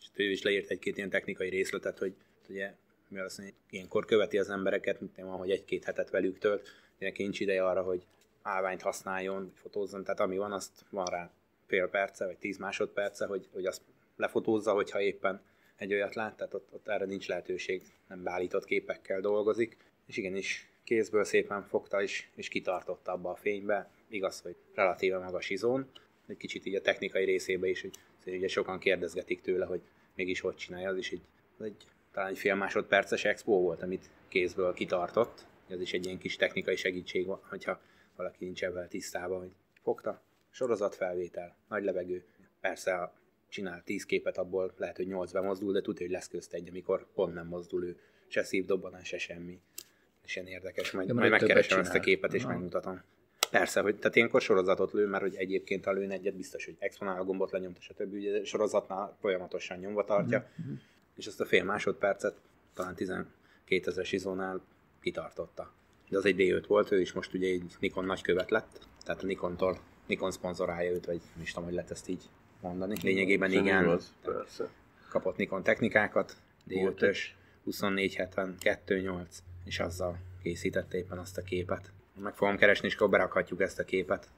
És 0.00 0.06
ő 0.14 0.30
is 0.30 0.42
leírt 0.42 0.70
egy-két 0.70 0.96
ilyen 0.96 1.10
technikai 1.10 1.48
részletet, 1.48 1.98
hogy 1.98 2.14
ugye, 2.48 2.74
mi 3.08 3.18
azt 3.18 3.38
mondja, 3.38 3.56
ilyenkor 3.70 4.04
követi 4.04 4.38
az 4.38 4.50
embereket, 4.50 5.00
mint 5.00 5.16
van, 5.16 5.38
hogy 5.38 5.50
egy-két 5.50 5.84
hetet 5.84 6.10
velük 6.10 6.38
tölt, 6.38 6.68
neki 6.98 7.22
nincs 7.22 7.40
ideje 7.40 7.66
arra, 7.66 7.82
hogy 7.82 8.06
állványt 8.42 8.82
használjon, 8.82 9.52
fotózzon, 9.54 10.04
tehát 10.04 10.20
ami 10.20 10.36
van, 10.36 10.52
azt 10.52 10.84
van 10.90 11.04
rá 11.04 11.30
fél 11.66 11.88
perce, 11.88 12.26
vagy 12.26 12.36
tíz 12.36 12.58
másodperce, 12.58 13.26
hogy, 13.26 13.48
hogy 13.52 13.66
azt 13.66 13.82
lefotózza, 14.16 14.72
hogyha 14.72 15.00
éppen 15.00 15.40
egy 15.76 15.92
olyat 15.92 16.14
lát, 16.14 16.36
tehát 16.36 16.54
ott, 16.54 16.68
ott 16.70 16.88
erre 16.88 17.04
nincs 17.04 17.28
lehetőség, 17.28 17.82
nem 18.08 18.22
beállított 18.22 18.64
képekkel 18.64 19.20
dolgozik, 19.20 19.76
és 20.06 20.16
igenis 20.16 20.70
kézből 20.84 21.24
szépen 21.24 21.62
fogta 21.62 22.02
is, 22.02 22.30
és 22.34 22.48
kitartotta 22.48 23.12
abba 23.12 23.30
a 23.30 23.36
fénybe, 23.36 23.90
igaz, 24.08 24.40
hogy 24.40 24.56
relatíve 24.74 25.18
magas 25.18 25.50
izón, 25.50 25.90
egy 26.28 26.36
kicsit 26.36 26.66
így 26.66 26.74
a 26.74 26.80
technikai 26.80 27.24
részébe 27.24 27.68
is, 27.68 27.80
hogy 27.80 27.92
ugye 28.26 28.48
sokan 28.48 28.78
kérdezgetik 28.78 29.40
tőle, 29.40 29.64
hogy 29.64 29.80
mégis 30.14 30.40
hogy 30.40 30.56
csinálja, 30.56 30.88
az 30.88 30.96
is 30.96 31.12
egy, 31.12 31.22
az 31.58 31.64
egy 31.64 31.84
talán 32.12 32.28
egy 32.28 32.38
fél 32.38 32.54
másodperces 32.54 33.24
expo 33.24 33.60
volt, 33.60 33.82
amit 33.82 34.10
kézből 34.28 34.74
kitartott, 34.74 35.46
ez 35.68 35.80
is 35.80 35.92
egy 35.92 36.04
ilyen 36.04 36.18
kis 36.18 36.36
technikai 36.36 36.76
segítség, 36.76 37.26
van, 37.26 37.40
hogyha 37.48 37.80
valaki 38.16 38.44
nincs 38.44 38.64
ebben 38.64 38.88
tisztában, 38.88 39.38
hogy 39.38 39.50
fogta, 39.82 40.22
sorozatfelvétel, 40.50 41.56
nagy 41.68 41.84
levegő, 41.84 42.24
persze 42.60 42.94
a 42.94 43.12
csinál 43.48 43.82
10 43.84 44.04
képet, 44.04 44.38
abból 44.38 44.72
lehet, 44.76 44.96
hogy 44.96 45.06
8 45.06 45.32
bemozdul, 45.32 45.72
de 45.72 45.80
tudja, 45.80 46.06
hogy 46.06 46.14
lesz 46.14 46.28
közt 46.28 46.52
egy, 46.52 46.68
amikor 46.68 47.06
pont 47.14 47.34
nem 47.34 47.46
mozdul 47.46 47.84
ő, 47.84 48.00
se 48.26 48.42
szívdobbanás, 48.42 49.06
se 49.06 49.18
semmi. 49.18 49.60
És 50.24 50.36
ilyen 50.36 50.48
érdekes, 50.48 50.90
majd, 50.90 51.12
majd 51.12 51.30
megkeresem 51.30 51.80
ezt 51.80 51.94
a 51.94 52.00
képet, 52.00 52.34
és 52.34 52.42
Aha. 52.42 52.52
megmutatom. 52.52 53.02
Persze, 53.50 53.80
hogy 53.80 53.96
tehát 53.96 54.16
ilyenkor 54.16 54.40
sorozatot 54.40 54.92
lő, 54.92 55.06
mert 55.06 55.22
hogy 55.22 55.34
egyébként 55.34 55.84
ha 55.84 55.92
lőn 55.92 56.10
egyet, 56.10 56.34
biztos, 56.34 56.64
hogy 56.64 56.76
exponál 56.78 57.20
a 57.20 57.24
gombot 57.24 57.50
lenyomta, 57.50 57.80
stb. 57.80 58.12
Ugye 58.12 58.44
sorozatnál 58.44 59.16
folyamatosan 59.20 59.78
nyomva 59.78 60.04
tartja, 60.04 60.46
Mhm. 60.56 60.72
és 61.16 61.26
azt 61.26 61.40
a 61.40 61.44
fél 61.44 61.64
másodpercet 61.64 62.34
talán 62.74 62.94
12 62.94 63.30
ezeres 63.90 64.12
izónál 64.12 64.60
kitartotta. 65.00 65.72
de 66.10 66.16
az 66.18 66.24
egy 66.24 66.34
D5 66.38 66.64
volt, 66.66 66.90
ő 66.90 67.00
is 67.00 67.12
most 67.12 67.34
ugye 67.34 67.48
egy 67.48 67.76
Nikon 67.80 68.04
nagykövet 68.04 68.50
lett, 68.50 68.80
tehát 69.04 69.22
a 69.22 69.26
Nikontól, 69.26 69.78
Nikon 70.06 70.30
szponzorálja 70.30 70.90
őt, 70.90 71.06
vagy 71.06 71.20
nem 71.34 71.42
is 71.42 71.48
tudom, 71.48 71.64
hogy 71.64 71.74
lehet 71.74 71.90
ezt 71.90 72.08
így 72.08 72.22
mondani. 72.60 72.94
Lényegében 73.02 73.48
Szerintem 73.50 73.78
igen, 73.80 73.88
az, 73.94 74.12
persze. 74.22 74.68
kapott 75.08 75.36
Nikon 75.36 75.62
technikákat, 75.62 76.36
D5-ös, 76.68 77.18
2470, 77.64 78.56
28, 78.58 79.42
és 79.64 79.80
azzal 79.80 80.18
készítette 80.42 80.96
éppen 80.98 81.18
azt 81.18 81.38
a 81.38 81.42
képet. 81.42 81.90
Meg 82.22 82.34
fogom 82.34 82.56
keresni, 82.56 82.86
és 82.88 82.94
akkor 82.94 83.08
berakhatjuk 83.08 83.60
ezt 83.60 83.78
a 83.78 83.84
képet. 83.84 84.28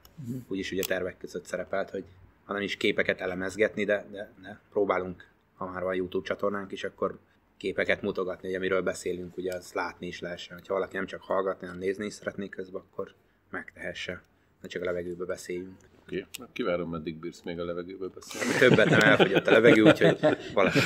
Úgyis 0.49 0.73
ugye 0.73 0.83
tervek 0.83 1.19
között 1.19 1.45
szerepelt, 1.45 1.91
hogy 1.91 2.05
ha 2.45 2.53
nem 2.53 2.63
is 2.63 2.77
képeket 2.77 3.21
elemezgetni, 3.21 3.85
de, 3.85 4.07
de, 4.11 4.33
de 4.43 4.61
próbálunk, 4.71 5.27
ha 5.55 5.67
már 5.67 5.83
van 5.83 5.95
YouTube 5.95 6.27
csatornánk 6.27 6.73
is, 6.73 6.85
akkor 6.85 7.19
képeket 7.57 8.03
mutogatni, 8.03 8.49
hogy 8.49 8.57
amiről 8.57 8.83
beszélünk, 8.83 9.37
ugye 9.37 9.55
azt 9.55 9.75
látni 9.75 10.07
is 10.07 10.21
lehessen. 10.21 10.61
Ha 10.67 10.75
valaki 10.75 10.97
nem 10.97 11.07
csak 11.07 11.23
hallgatni, 11.23 11.67
hanem 11.67 11.81
nézni 11.81 12.07
is 12.07 12.15
szeretné 12.15 12.49
közben, 12.49 12.83
akkor 12.91 13.15
megtehesse. 13.51 14.23
Ne 14.61 14.69
csak 14.69 14.83
a 14.83 14.85
levegőbe 14.85 15.25
beszéljünk. 15.25 15.77
Oké, 16.01 16.27
okay. 16.37 16.49
kívánom, 16.53 16.91
meddig 16.91 17.17
bírsz 17.17 17.43
még 17.43 17.59
a 17.59 17.65
levegőbe 17.65 18.07
beszélni. 18.07 18.59
Többet 18.59 18.89
nem 18.89 19.01
elfogyott 19.01 19.47
a 19.47 19.51
levegő, 19.51 19.83
úgyhogy 19.83 20.19
valaki 20.55 20.79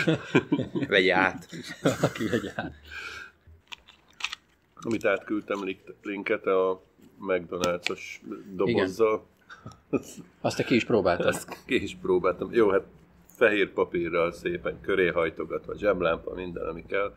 vegye 0.95 1.15
át. 1.15 1.49
Aki 2.03 2.29
vegye 2.29 2.53
át. 2.55 2.73
Amit 4.85 5.05
átküldtem 5.05 5.65
link- 5.65 5.95
linket 6.03 6.47
a 6.47 6.83
McDonald's-os 7.21 8.21
dobozzal, 8.53 9.27
Azt 10.41 10.57
te 10.57 10.63
ki 10.65 10.75
is 10.75 10.85
próbáltad. 10.85 11.27
azt 11.27 11.65
ki 11.67 11.83
is 11.83 11.97
próbáltam. 12.03 12.49
Jó, 12.53 12.69
hát 12.71 12.83
fehér 13.27 13.73
papírral 13.73 14.33
szépen 14.33 14.81
köré 14.81 15.07
hajtogatva, 15.09 15.77
zseblámpa, 15.77 16.35
minden, 16.35 16.67
ami 16.67 16.85
kell. 16.87 17.15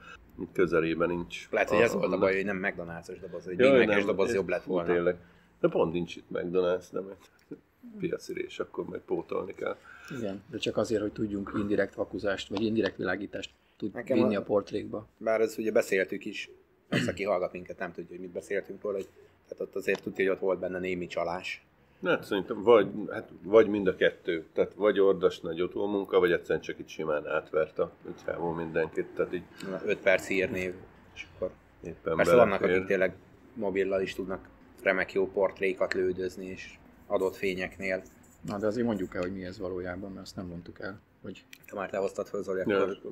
Közelében 0.53 1.09
nincs. 1.09 1.47
Lehet, 1.51 1.69
hogy 1.69 1.79
ez 1.81 1.93
volt 1.93 2.13
a 2.13 2.17
baj, 2.17 2.35
hogy 2.35 2.45
nem 2.45 2.59
McDonald's-os 2.63 3.19
doboz, 3.19 3.45
hogy 3.45 3.59
Jaj, 3.59 3.85
nem, 3.85 4.05
doboz 4.05 4.33
jobb 4.33 4.47
lett 4.47 4.63
volna. 4.63 4.93
Tényleg. 4.93 5.17
De 5.59 5.67
pont 5.67 5.93
nincs 5.93 6.15
itt 6.15 6.25
McDonald's, 6.33 6.91
nem 6.91 7.07
egy 7.09 7.57
piacirés, 7.99 8.59
akkor 8.59 8.85
meg 8.85 8.99
pótolni 9.05 9.53
kell. 9.53 9.77
Igen, 10.17 10.43
de 10.49 10.57
csak 10.57 10.77
azért, 10.77 11.01
hogy 11.01 11.11
tudjunk 11.11 11.51
indirekt 11.55 11.93
vakuzást, 11.95 12.49
vagy 12.49 12.61
indirekt 12.61 12.97
világítást 12.97 13.49
tud 13.77 13.93
Nekem 13.93 14.17
vinni 14.17 14.35
a- 14.35 14.39
a 14.39 14.43
portrékba. 14.43 15.07
Bár 15.17 15.41
ez 15.41 15.55
ugye 15.57 15.71
beszéltük 15.71 16.25
is, 16.25 16.49
az, 16.89 17.07
aki 17.07 17.23
hallgat 17.23 17.51
minket, 17.51 17.77
nem 17.77 17.91
tudja, 17.91 18.09
hogy 18.09 18.19
mit 18.19 18.31
beszéltünk 18.31 18.81
róla, 18.81 18.95
hogy 18.95 19.07
tehát 19.47 19.63
ott 19.63 19.75
azért 19.75 20.03
tudja, 20.03 20.25
hogy 20.25 20.33
ott 20.33 20.41
volt 20.41 20.59
benne 20.59 20.79
némi 20.79 21.07
csalás. 21.07 21.65
Hát 22.03 22.23
szerintem 22.23 22.63
vagy, 22.63 22.87
hát 23.09 23.29
vagy 23.43 23.67
mind 23.67 23.87
a 23.87 23.95
kettő. 23.95 24.45
Tehát 24.53 24.73
vagy 24.73 24.99
ordas 24.99 25.39
nagy 25.39 25.61
utómunka, 25.61 26.19
vagy 26.19 26.31
egyszerűen 26.31 26.61
csak 26.61 26.79
itt 26.79 26.87
simán 26.87 27.27
átvert 27.27 27.79
a 27.79 27.91
csávó 28.25 28.51
mindenkit. 28.51 29.05
Tehát 29.05 29.33
így 29.33 29.43
5 29.85 29.97
perc 29.97 30.27
hírnév, 30.27 30.73
és 31.15 31.25
akkor 31.35 31.51
éppen 31.83 32.15
persze 32.15 32.35
vannak, 32.35 32.61
akik 32.61 32.85
tényleg 32.85 33.15
mobillal 33.53 34.01
is 34.01 34.13
tudnak 34.15 34.49
remek 34.83 35.13
jó 35.13 35.31
portrékat 35.31 35.93
lődözni, 35.93 36.45
és 36.45 36.77
adott 37.07 37.35
fényeknél. 37.35 38.01
Na, 38.41 38.57
de 38.57 38.67
azért 38.67 38.85
mondjuk 38.85 39.15
el, 39.15 39.21
hogy 39.21 39.33
mi 39.33 39.45
ez 39.45 39.59
valójában, 39.59 40.11
mert 40.11 40.25
azt 40.25 40.35
nem 40.35 40.45
mondtuk 40.45 40.79
el. 40.79 41.01
Hogy 41.21 41.45
Ha 41.67 41.75
már 41.75 41.89
te 41.89 41.97
hoztad 41.97 42.27
fel, 42.27 42.41
Zoli, 42.41 42.61
Ja, 42.65 42.81
akkor 42.81 43.11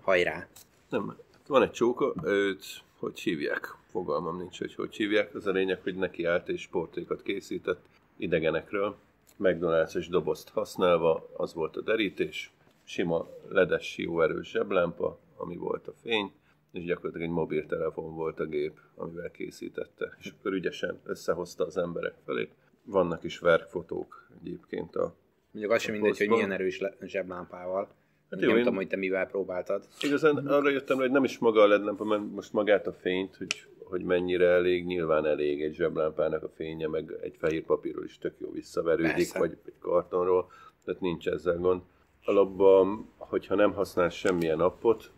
hajrá! 0.00 0.46
nem, 0.88 1.16
van 1.46 1.62
egy 1.62 1.70
csóka, 1.70 2.14
őt 2.22 2.64
hogy 2.98 3.20
hívják? 3.20 3.76
Fogalmam 3.90 4.36
nincs, 4.36 4.58
hogy 4.58 4.74
hogy 4.74 4.94
hívják. 4.94 5.34
Az 5.34 5.46
a 5.46 5.50
lényeg, 5.50 5.82
hogy 5.82 5.94
neki 5.96 6.24
állt 6.24 6.48
és 6.48 6.66
portrékat 6.66 7.22
készített 7.22 7.84
idegenekről. 8.16 8.96
McDonald's-es 9.38 10.06
dobozt 10.10 10.48
használva, 10.48 11.28
az 11.36 11.54
volt 11.54 11.76
a 11.76 11.80
derítés. 11.80 12.52
Sima 12.84 13.28
ledes, 13.48 13.96
jó 13.96 14.22
erős 14.22 14.50
zseblámpa, 14.50 15.18
ami 15.36 15.56
volt 15.56 15.88
a 15.88 15.92
fény, 16.02 16.32
és 16.72 16.84
gyakorlatilag 16.84 17.26
egy 17.26 17.34
mobiltelefon 17.34 18.14
volt 18.14 18.40
a 18.40 18.44
gép, 18.44 18.80
amivel 18.94 19.30
készítette. 19.30 20.16
És 20.18 20.32
akkor 20.38 20.52
ügyesen 20.52 21.00
összehozta 21.04 21.64
az 21.64 21.76
emberek 21.76 22.14
felé. 22.24 22.48
Vannak 22.82 23.24
is 23.24 23.38
verkfotók 23.38 24.28
egyébként 24.40 24.96
a 24.96 25.14
Mondjuk 25.50 25.74
az 25.74 25.82
sem 25.82 25.92
mindegy, 25.94 26.18
hogy 26.18 26.28
milyen 26.28 26.52
erős 26.52 26.80
zseblámpával. 27.00 27.88
Hát 28.34 28.42
nem 28.42 28.50
jó, 28.50 28.56
én- 28.56 28.62
tudom, 28.62 28.78
hogy 28.78 28.88
te 28.88 28.96
mivel 28.96 29.26
próbáltad. 29.26 29.82
Igazán 30.00 30.36
arra 30.36 30.70
jöttem, 30.70 30.96
hogy 30.96 31.10
nem 31.10 31.24
is 31.24 31.38
maga 31.38 31.62
a 31.62 31.66
ledlámpa, 31.66 32.04
mert 32.04 32.22
most 32.34 32.52
magát 32.52 32.86
a 32.86 32.92
fényt, 32.92 33.36
hogy, 33.36 33.66
hogy 33.84 34.02
mennyire 34.02 34.46
elég, 34.46 34.84
nyilván 34.84 35.26
elég 35.26 35.62
egy 35.62 35.74
zseblámpának 35.74 36.42
a 36.42 36.48
fénye, 36.56 36.88
meg 36.88 37.18
egy 37.22 37.34
fehér 37.38 37.64
papírról 37.64 38.04
is 38.04 38.18
tök 38.18 38.34
jó 38.38 38.50
visszaverődik, 38.52 39.14
Persze. 39.14 39.38
vagy 39.38 39.56
egy 39.66 39.72
kartonról, 39.80 40.50
tehát 40.84 41.00
nincs 41.00 41.26
ezzel 41.28 41.56
gond. 41.58 41.80
Alapban, 42.24 43.08
hogyha 43.16 43.54
nem 43.54 43.72
használsz 43.72 44.14
semmilyen 44.14 44.60
appot, 44.60 45.10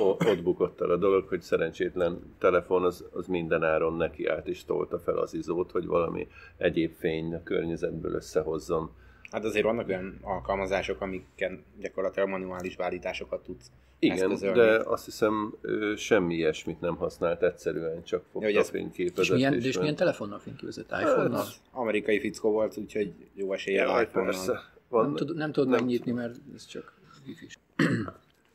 ott 0.00 0.42
bukott 0.42 0.80
el 0.80 0.90
a 0.90 0.96
dolog, 0.96 1.28
hogy 1.28 1.40
szerencsétlen 1.40 2.34
telefon 2.38 2.84
az, 2.84 3.04
az 3.12 3.26
minden 3.26 3.62
áron 3.62 3.96
neki 3.96 4.26
állt 4.26 4.46
és 4.46 4.64
tolta 4.64 4.98
fel 4.98 5.16
az 5.18 5.34
izót, 5.34 5.70
hogy 5.70 5.86
valami 5.86 6.28
egyéb 6.56 6.92
fény 6.92 7.34
a 7.34 7.42
környezetből 7.42 8.14
összehozzon. 8.14 8.90
Hát 9.30 9.44
azért 9.44 9.64
vannak 9.64 9.88
olyan 9.88 10.18
alkalmazások, 10.22 11.00
amiken 11.00 11.64
gyakorlatilag 11.80 12.28
manuális 12.28 12.76
beállításokat 12.76 13.42
tudsz 13.42 13.70
Igen, 13.98 14.16
eszközölni. 14.16 14.58
de 14.58 14.82
azt 14.84 15.04
hiszem 15.04 15.54
ő 15.60 15.96
semmi 15.96 16.34
ilyesmit 16.34 16.80
nem 16.80 16.96
használt, 16.96 17.42
egyszerűen 17.42 18.02
csak 18.04 18.24
fogta 18.32 18.46
hogy 18.48 18.56
a 18.56 18.60
ez- 18.60 18.68
fényképezett. 18.70 19.24
és 19.24 19.30
milyen, 19.30 19.54
és 19.54 19.62
ment. 19.64 19.78
milyen 19.78 19.96
telefonnal 19.96 20.38
fényképezett? 20.38 20.90
iPhone-nal? 20.90 21.40
Az 21.40 21.54
amerikai 21.72 22.20
fickó 22.20 22.50
volt, 22.50 22.76
úgyhogy 22.76 23.12
jó 23.34 23.52
eséllyel 23.52 23.86
Jaj, 23.86 24.02
iPhone-nal. 24.02 24.32
persze. 24.32 24.60
Van, 24.88 25.04
Nem, 25.04 25.14
tud, 25.14 25.36
nem 25.36 25.52
tudod 25.52 25.68
nem 25.68 25.78
megnyitni, 25.78 26.12
mert 26.12 26.34
ez 26.54 26.66
csak 26.66 26.94
wifi 27.26 27.46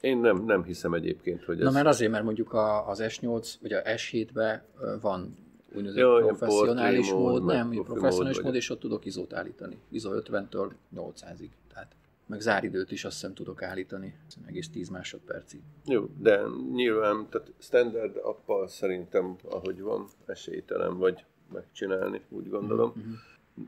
Én 0.02 0.18
nem, 0.18 0.46
nem 0.46 0.64
hiszem 0.64 0.94
egyébként, 0.94 1.44
hogy 1.44 1.58
ez... 1.60 1.64
Na 1.66 1.72
mert 1.72 1.88
azért, 1.88 2.12
mert 2.12 2.24
mondjuk 2.24 2.54
a, 2.54 2.88
az 2.90 3.04
S8 3.04 3.54
vagy 3.62 3.74
a 3.74 3.82
S7-ben 3.82 4.64
ö, 4.80 4.96
van 5.02 5.36
úgynevezett 5.76 6.04
ilyen 6.04 6.36
professzionális 6.36 7.10
portré 7.10 7.24
mód, 7.24 7.46
nem, 7.46 7.70
profi 7.70 7.92
professzionális 7.92 8.42
mód, 8.42 8.56
és 8.56 8.70
ott 8.70 8.80
tudok 8.80 9.06
izót 9.06 9.34
állítani. 9.34 9.78
ISO 9.90 10.12
50-től 10.14 10.72
800-ig. 10.96 11.50
Tehát 11.74 11.96
meg 12.32 12.40
záridőt 12.40 12.92
is 12.92 13.06
azt 13.06 13.14
hiszem 13.14 13.34
tudok 13.34 13.62
állítani, 13.62 14.16
egész 14.46 14.70
10 14.70 14.90
másodpercig. 14.90 15.62
Jó, 15.86 16.10
de 16.18 16.42
nyilván, 16.74 17.28
tehát 17.30 17.52
standard 17.60 18.20
appal 18.24 18.68
szerintem, 18.68 19.36
ahogy 19.50 19.82
van, 19.82 20.08
esélytelen 20.26 20.98
vagy 20.98 21.26
megcsinálni, 21.54 22.22
úgy 22.30 22.50
gondolom. 22.50 22.94
Mhm. 22.96 23.12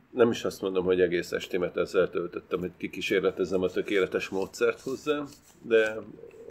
Nem 0.09 0.31
is 0.31 0.43
azt 0.43 0.61
mondom, 0.61 0.85
hogy 0.85 1.01
egész 1.01 1.31
estémet 1.31 1.77
ezzel 1.77 2.09
töltöttem, 2.09 2.59
hogy 2.59 2.71
kikísérletezem 2.77 3.61
a 3.61 3.69
tökéletes 3.69 4.29
módszert 4.29 4.81
hozzá, 4.81 5.23
de 5.61 5.97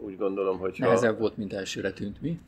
úgy 0.01 0.17
gondolom, 0.17 0.59
hogy. 0.59 0.77
Nehezebb 0.79 1.19
volt, 1.19 1.37
mint 1.37 1.53
elsőre 1.53 1.93
tűnt, 1.93 2.21
mi? 2.21 2.41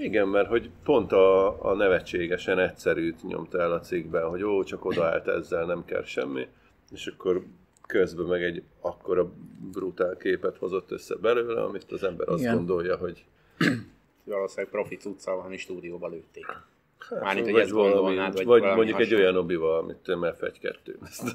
Igen, 0.00 0.28
mert 0.28 0.48
hogy 0.48 0.70
pont 0.84 1.12
a, 1.12 1.62
a 1.70 1.74
nevetségesen 1.74 2.58
egyszerűt 2.58 3.22
nyomta 3.22 3.60
el 3.60 3.72
a 3.72 3.80
cikkben, 3.80 4.28
hogy 4.28 4.42
ó, 4.42 4.62
csak 4.64 4.84
odaállt 4.84 5.28
ezzel, 5.28 5.64
nem 5.64 5.84
kell 5.84 6.04
semmi, 6.04 6.48
és 6.90 7.06
akkor 7.06 7.44
közben 7.86 8.26
meg 8.26 8.42
egy 8.42 8.62
akkora 8.80 9.32
brutál 9.72 10.16
képet 10.16 10.56
hozott 10.56 10.90
össze 10.90 11.14
belőle, 11.14 11.62
amit 11.62 11.92
az 11.92 12.04
ember 12.04 12.28
azt 12.28 12.40
Igen. 12.40 12.54
gondolja, 12.54 12.96
hogy 12.96 13.24
Valószínűleg 14.24 14.70
profi 14.70 14.96
cuccal 14.96 15.36
valami 15.36 15.56
stúdióba 15.56 16.08
lőtték. 16.08 16.46
hát, 16.98 17.20
Mármint, 17.20 17.50
hogy 17.50 17.60
ezt 17.60 17.70
gondolnád, 17.70 18.34
vagy 18.34 18.44
vagy 18.44 18.62
mondjuk 18.62 18.88
egy 18.88 18.94
hasonló. 19.04 19.22
olyan 19.22 19.36
obival, 19.36 19.78
amit 19.78 19.98
MF1-2. 20.04 20.76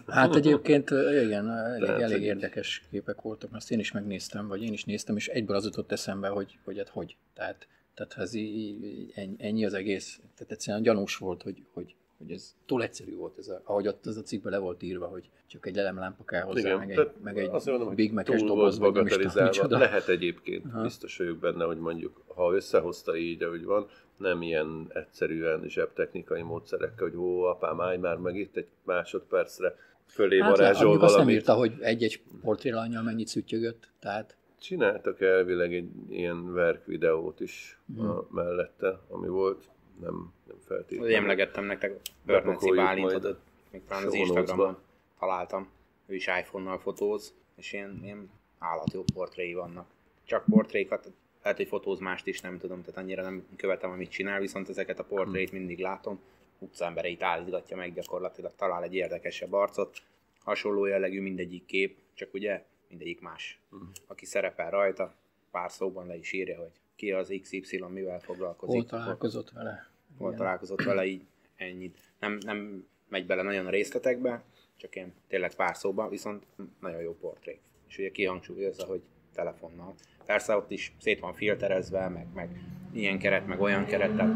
Hát 0.08 0.36
egyébként 0.36 0.90
igen, 1.24 1.50
elég, 1.50 1.84
Tehát, 1.86 2.02
elég 2.02 2.22
érdekes 2.22 2.84
képek 2.92 3.22
voltak, 3.22 3.50
azt 3.54 3.72
én 3.72 3.80
is 3.80 3.92
megnéztem, 3.92 4.48
vagy 4.48 4.64
én 4.64 4.74
is 4.74 4.84
néztem, 4.84 5.16
és 5.16 5.28
egyből 5.28 5.56
az 5.56 5.66
jutott 5.66 5.92
eszembe, 5.92 6.28
hogy, 6.28 6.58
hogy 6.64 6.78
hát 6.78 6.90
hogy. 6.90 7.16
Tehát, 7.34 7.68
tehát 7.94 8.18
ez 8.18 8.34
így, 8.34 9.14
ennyi, 9.38 9.66
az 9.66 9.74
egész, 9.74 10.20
tehát 10.36 10.52
egyszerűen 10.52 10.84
gyanús 10.84 11.18
volt, 11.18 11.42
hogy, 11.42 11.64
hogy, 11.74 11.96
hogy 12.18 12.32
ez 12.32 12.56
túl 12.66 12.84
egyszerű 12.84 13.16
volt, 13.16 13.38
ez 13.38 13.48
a, 13.48 13.62
ahogy 13.64 13.88
ott 13.88 14.06
az 14.06 14.18
a 14.18 14.22
cikkben 14.22 14.52
le 14.52 14.58
volt 14.58 14.84
írva, 14.84 15.08
hogy 15.08 15.30
csak 15.48 15.68
egy 15.68 15.78
elemlámpa 15.78 16.24
kell 16.24 16.42
hozzá, 16.42 16.60
Igen, 16.60 16.78
meg 16.78 16.92
egy, 16.92 17.10
meg 17.24 17.38
egy 17.38 17.50
mondom, 17.66 17.96
Big 17.96 18.22
túl 18.24 18.38
doboz, 18.38 18.78
vagy 18.80 18.94
nem 18.94 19.06
is 19.06 19.58
tudom. 19.58 19.80
Lehet 19.80 20.08
egyébként, 20.08 20.66
Aha. 20.66 20.82
biztos 20.82 21.18
vagyok 21.18 21.38
benne, 21.38 21.64
hogy 21.64 21.78
mondjuk, 21.78 22.24
ha 22.28 22.54
összehozta 22.54 23.16
így, 23.18 23.44
ahogy 23.44 23.64
van, 23.64 23.88
nem 24.18 24.42
ilyen 24.42 24.88
egyszerűen 24.94 25.64
zsebtechnikai 25.68 26.42
módszerekkel, 26.42 27.08
hogy 27.08 27.18
ó, 27.18 27.44
apám, 27.44 27.82
állj 27.82 27.98
már 27.98 28.18
meg 28.18 28.36
itt 28.36 28.56
egy 28.56 28.68
másodpercre, 28.84 29.76
fölé 30.06 30.40
Hát, 30.40 30.58
varázsol 30.58 30.82
mondjuk 30.84 31.04
azt 31.04 31.16
nem 31.16 31.26
valamit. 31.26 31.36
írta, 31.36 31.54
hogy 31.54 31.74
egy-egy 31.80 32.22
portrélanyjal 32.42 33.04
mennyit 33.04 33.28
szüttyögött, 33.28 33.90
tehát 34.00 34.38
Csináltak 34.64 35.22
elvileg 35.22 35.74
egy 35.74 35.90
ilyen 36.10 36.54
verk 36.54 36.86
videót 36.86 37.40
is 37.40 37.78
Mhm. 37.86 38.06
a, 38.10 38.28
mellette, 38.32 39.00
ami 39.10 39.28
volt, 39.28 39.70
nem, 40.00 40.34
nem 40.48 40.58
feltétlenül. 40.68 41.16
emlegettem 41.16 41.66
nektek 41.66 42.00
Börneci 42.26 42.70
Bálintot, 42.72 43.40
még 43.72 43.82
talán 43.88 44.06
az 44.06 44.14
Instagramon 44.14 44.78
találtam. 45.20 45.70
Ő 46.06 46.16
is 46.16 46.28
iPhone-nal 46.28 46.78
fotóz, 46.80 47.34
és 47.56 47.74
ilyen, 47.74 48.00
ilyen 48.04 48.30
állatjó 48.60 49.04
portréi 49.14 49.54
vannak. 49.54 49.88
Csak 50.24 50.46
portrékat, 50.46 51.12
lehet, 51.44 51.58
hogy 51.58 51.68
fotóz 51.68 52.00
mást 52.00 52.28
is, 52.28 52.42
nem 52.42 52.58
tudom, 52.58 52.82
tehát 52.82 53.00
annyira 53.00 53.22
nem 53.22 53.46
követem, 53.56 53.92
amit 53.92 54.10
csinál, 54.10 54.40
viszont 54.40 54.70
ezeket 54.70 55.00
a 55.00 55.04
portrét 55.04 55.50
Hm. 55.50 55.56
mindig 55.56 55.80
látom. 55.80 56.20
Utcaembereit 56.60 57.22
állítgatja 57.24 57.76
meg 57.78 57.94
gyakorlatilag, 57.94 58.52
talál 58.56 58.84
egy 58.84 58.96
érdekesebb 58.96 59.54
arcot. 59.54 59.98
Hasonló 60.44 60.86
jellegű 60.86 61.22
mindegyik 61.22 61.66
kép, 61.66 61.98
csak 62.14 62.34
ugye 62.34 62.64
mindegyik 62.94 63.22
más. 63.22 63.60
Hm. 63.70 63.76
Aki 64.08 64.26
szerepel 64.26 64.70
rajta, 64.70 65.16
pár 65.52 65.72
szóban 65.72 66.08
le 66.08 66.16
is 66.16 66.32
írja, 66.32 66.60
hogy 66.60 66.72
ki 66.96 67.12
az 67.12 67.34
XY, 67.42 67.84
mivel 67.90 68.20
foglalkozik. 68.20 68.76
hol 68.76 68.86
találkozott 68.86 69.52
vele. 69.52 69.90
hol 70.18 70.28
Igen. 70.28 70.40
találkozott 70.40 70.84
vele, 70.84 71.06
így 71.06 71.26
ennyit. 71.56 71.98
Nem, 72.20 72.38
nem 72.46 72.88
megy 73.08 73.26
bele 73.26 73.42
nagyon 73.42 73.66
a 73.66 73.70
részletekbe, 73.70 74.44
csak 74.78 74.96
ilyen 74.96 75.14
tényleg 75.28 75.56
pár 75.56 75.76
szóba, 75.76 76.10
viszont 76.10 76.46
nagyon 76.80 77.02
jó 77.02 77.16
portré. 77.16 77.60
És 77.88 77.98
ugye 77.98 78.12
kihangsúlyozza, 78.12 78.86
hogy 78.86 79.02
telefonnal. 79.34 79.94
Persze 80.26 80.56
ott 80.56 80.72
is 80.72 80.94
szét 81.00 81.20
van 81.20 81.34
filterezve, 81.34 82.08
meg, 82.08 82.28
meg 82.34 82.50
ilyen 82.92 83.20
keret, 83.20 83.48
meg 83.48 83.62
olyan 83.62 83.86
keret, 83.86 84.16
tehát 84.16 84.36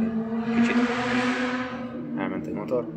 kicsit 0.61 0.75
elment 2.17 2.47
egy 2.47 2.53
motor. 2.53 2.87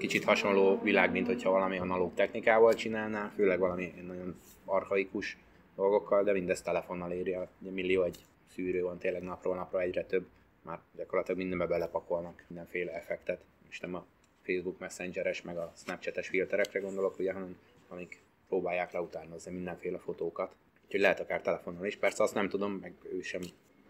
Kicsit 0.00 0.24
hasonló 0.24 0.80
világ, 0.82 1.10
mint 1.10 1.26
hogyha 1.26 1.50
valami 1.50 1.78
analóg 1.78 2.14
technikával 2.14 2.74
csinálná, 2.74 3.32
főleg 3.34 3.58
valami 3.58 3.94
nagyon 4.06 4.40
archaikus 4.64 5.36
dolgokkal, 5.76 6.22
de 6.22 6.32
mindezt 6.32 6.64
telefonnal 6.64 7.12
éri 7.12 7.34
el. 7.34 7.48
Millió 7.58 8.02
egy 8.02 8.24
szűrő 8.54 8.82
van 8.82 8.98
tényleg 8.98 9.22
napról 9.22 9.54
napra 9.54 9.80
egyre 9.80 10.04
több, 10.04 10.26
már 10.62 10.78
gyakorlatilag 10.96 11.40
mindenbe 11.40 11.66
belepakolnak 11.66 12.44
mindenféle 12.48 12.92
effektet, 12.92 13.40
és 13.68 13.80
nem 13.80 13.94
a 13.94 14.04
Facebook 14.42 14.78
Messengeres, 14.78 15.42
meg 15.42 15.56
a 15.56 15.72
Snapchates 15.76 16.28
filterekre 16.28 16.80
gondolok, 16.80 17.18
ugye, 17.18 17.32
hanem 17.32 17.56
amik 17.88 18.22
próbálják 18.48 18.92
leutánozni 18.92 19.52
mindenféle 19.52 19.98
fotókat. 19.98 20.54
Úgyhogy 20.84 21.00
lehet 21.00 21.20
akár 21.20 21.42
telefonnal 21.42 21.86
is, 21.86 21.96
persze 21.96 22.22
azt 22.22 22.34
nem 22.34 22.48
tudom, 22.48 22.72
meg 22.72 22.92
ő 23.12 23.20
sem 23.20 23.40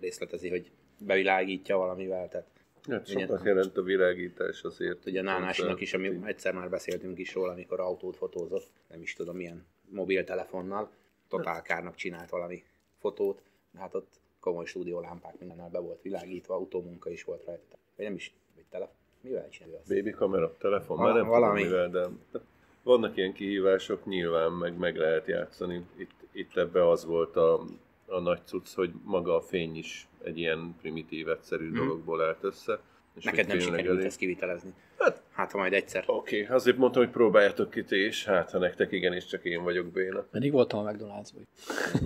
részletezi, 0.00 0.48
hogy 0.48 0.70
bevilágítja 0.98 1.76
valamivel, 1.76 2.28
tehát 2.28 2.46
Hát 2.90 3.06
sokat 3.06 3.44
jelent 3.44 3.76
a 3.76 3.82
világítás 3.82 4.62
azért. 4.62 5.06
ugye 5.06 5.22
Nánásinak 5.22 5.80
is, 5.80 5.94
ami 5.94 6.18
egyszer 6.24 6.54
már 6.54 6.70
beszéltünk 6.70 7.18
is 7.18 7.34
róla, 7.34 7.52
amikor 7.52 7.80
autót 7.80 8.16
fotózott, 8.16 8.70
nem 8.88 9.02
is 9.02 9.14
tudom 9.14 9.36
milyen 9.36 9.66
mobiltelefonnal, 9.88 10.90
totálkárnak 11.28 11.94
csinált 11.94 12.30
valami 12.30 12.64
fotót, 12.98 13.42
hát 13.78 13.94
ott 13.94 14.20
komoly 14.40 14.64
stúdiólámpák 14.64 15.38
mindennel 15.38 15.68
be 15.70 15.78
volt 15.78 16.02
világítva, 16.02 16.54
autómunka 16.54 17.10
is 17.10 17.24
volt 17.24 17.44
rajta. 17.44 17.76
Vagy 17.96 18.06
nem 18.06 18.14
is, 18.14 18.34
vagy 18.54 18.64
telefon, 18.70 18.94
mivel 19.20 19.48
csinálja 19.48 19.78
azt? 19.78 19.88
Baby 19.88 20.10
kamera, 20.10 20.56
telefon, 20.58 20.96
Val- 20.96 21.12
már 21.12 21.22
nem 21.22 21.30
valami. 21.30 21.62
tudom 21.62 21.78
mivel, 21.78 21.90
de 21.90 22.40
vannak 22.82 23.16
ilyen 23.16 23.32
kihívások, 23.32 24.04
nyilván 24.06 24.52
meg, 24.52 24.78
meg 24.78 24.96
lehet 24.96 25.26
játszani. 25.26 25.86
Itt, 25.96 26.10
itt 26.32 26.56
ebbe 26.56 26.88
az 26.88 27.04
volt 27.04 27.36
a, 27.36 27.64
a 28.10 28.20
nagy 28.20 28.40
cucc, 28.44 28.74
hogy 28.74 28.90
maga 29.04 29.36
a 29.36 29.40
fény 29.40 29.76
is 29.76 30.08
egy 30.22 30.38
ilyen 30.38 30.74
primitív, 30.80 31.28
egyszerű 31.28 31.68
Mhm. 31.68 31.76
dologból 31.76 32.22
állt 32.24 32.38
össze. 32.44 32.80
És 33.14 33.24
Neked 33.24 33.46
nem 33.46 33.58
sikerült 33.58 33.88
elég- 33.88 34.04
ezt 34.06 34.16
kivitelezni. 34.16 34.72
Hát- 34.98 35.22
Hát, 35.30 35.52
ha 35.52 35.58
majd 35.58 35.72
egyszer. 35.72 36.04
Oké, 36.06 36.42
okay, 36.42 36.56
azért 36.56 36.76
mondtam, 36.76 37.02
hogy 37.02 37.12
próbáljátok 37.12 37.70
ki 37.70 37.84
ti 37.84 38.04
is, 38.04 38.24
hát 38.24 38.50
ha 38.50 38.58
nektek 38.58 38.92
igenis 38.92 39.26
csak 39.26 39.44
én 39.44 39.62
vagyok 39.62 39.86
béna. 39.86 40.20
Pedig 40.30 40.52
voltam 40.52 40.86
a 40.86 40.90
McDonald's-ban. 40.90 41.42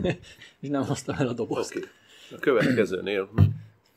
és 0.61 0.69
nem 0.69 0.85
hoztam 0.85 1.17
el 1.19 1.29
a 1.29 1.33
dobozt. 1.33 1.77
Oké. 1.77 1.85
A 2.31 2.39
következőnél 2.39 3.29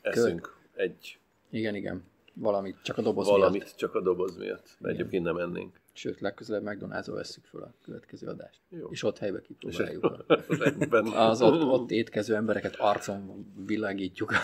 eszünk 0.01 0.55
egy 0.75 1.17
Igen, 1.49 1.75
igen. 1.75 2.03
Valamit, 2.33 2.77
csak 2.83 2.97
a 2.97 3.01
doboz 3.01 3.27
valamit, 3.27 3.61
miatt. 3.63 3.75
csak 3.75 3.95
a 3.95 4.01
doboz 4.01 4.37
miatt. 4.37 4.77
Egyébként 4.81 5.23
nem 5.23 5.37
ennénk. 5.37 5.79
Sőt, 5.97 6.19
legközelebb 6.19 6.63
McDonald's-ba 6.65 7.13
vesszük 7.13 7.43
fel 7.45 7.61
a 7.61 7.73
következő 7.83 8.27
adást. 8.27 8.59
Jó. 8.69 8.87
És 8.89 9.03
ott 9.03 9.17
helybe 9.17 9.41
kipróbáljuk. 9.41 10.25
Rendben. 10.47 11.05
Az 11.29 11.41
ott, 11.41 11.61
ott 11.61 11.91
étkező 11.91 12.35
embereket 12.35 12.75
arcon 12.75 13.45
világítjuk 13.65 14.31
a 14.31 14.35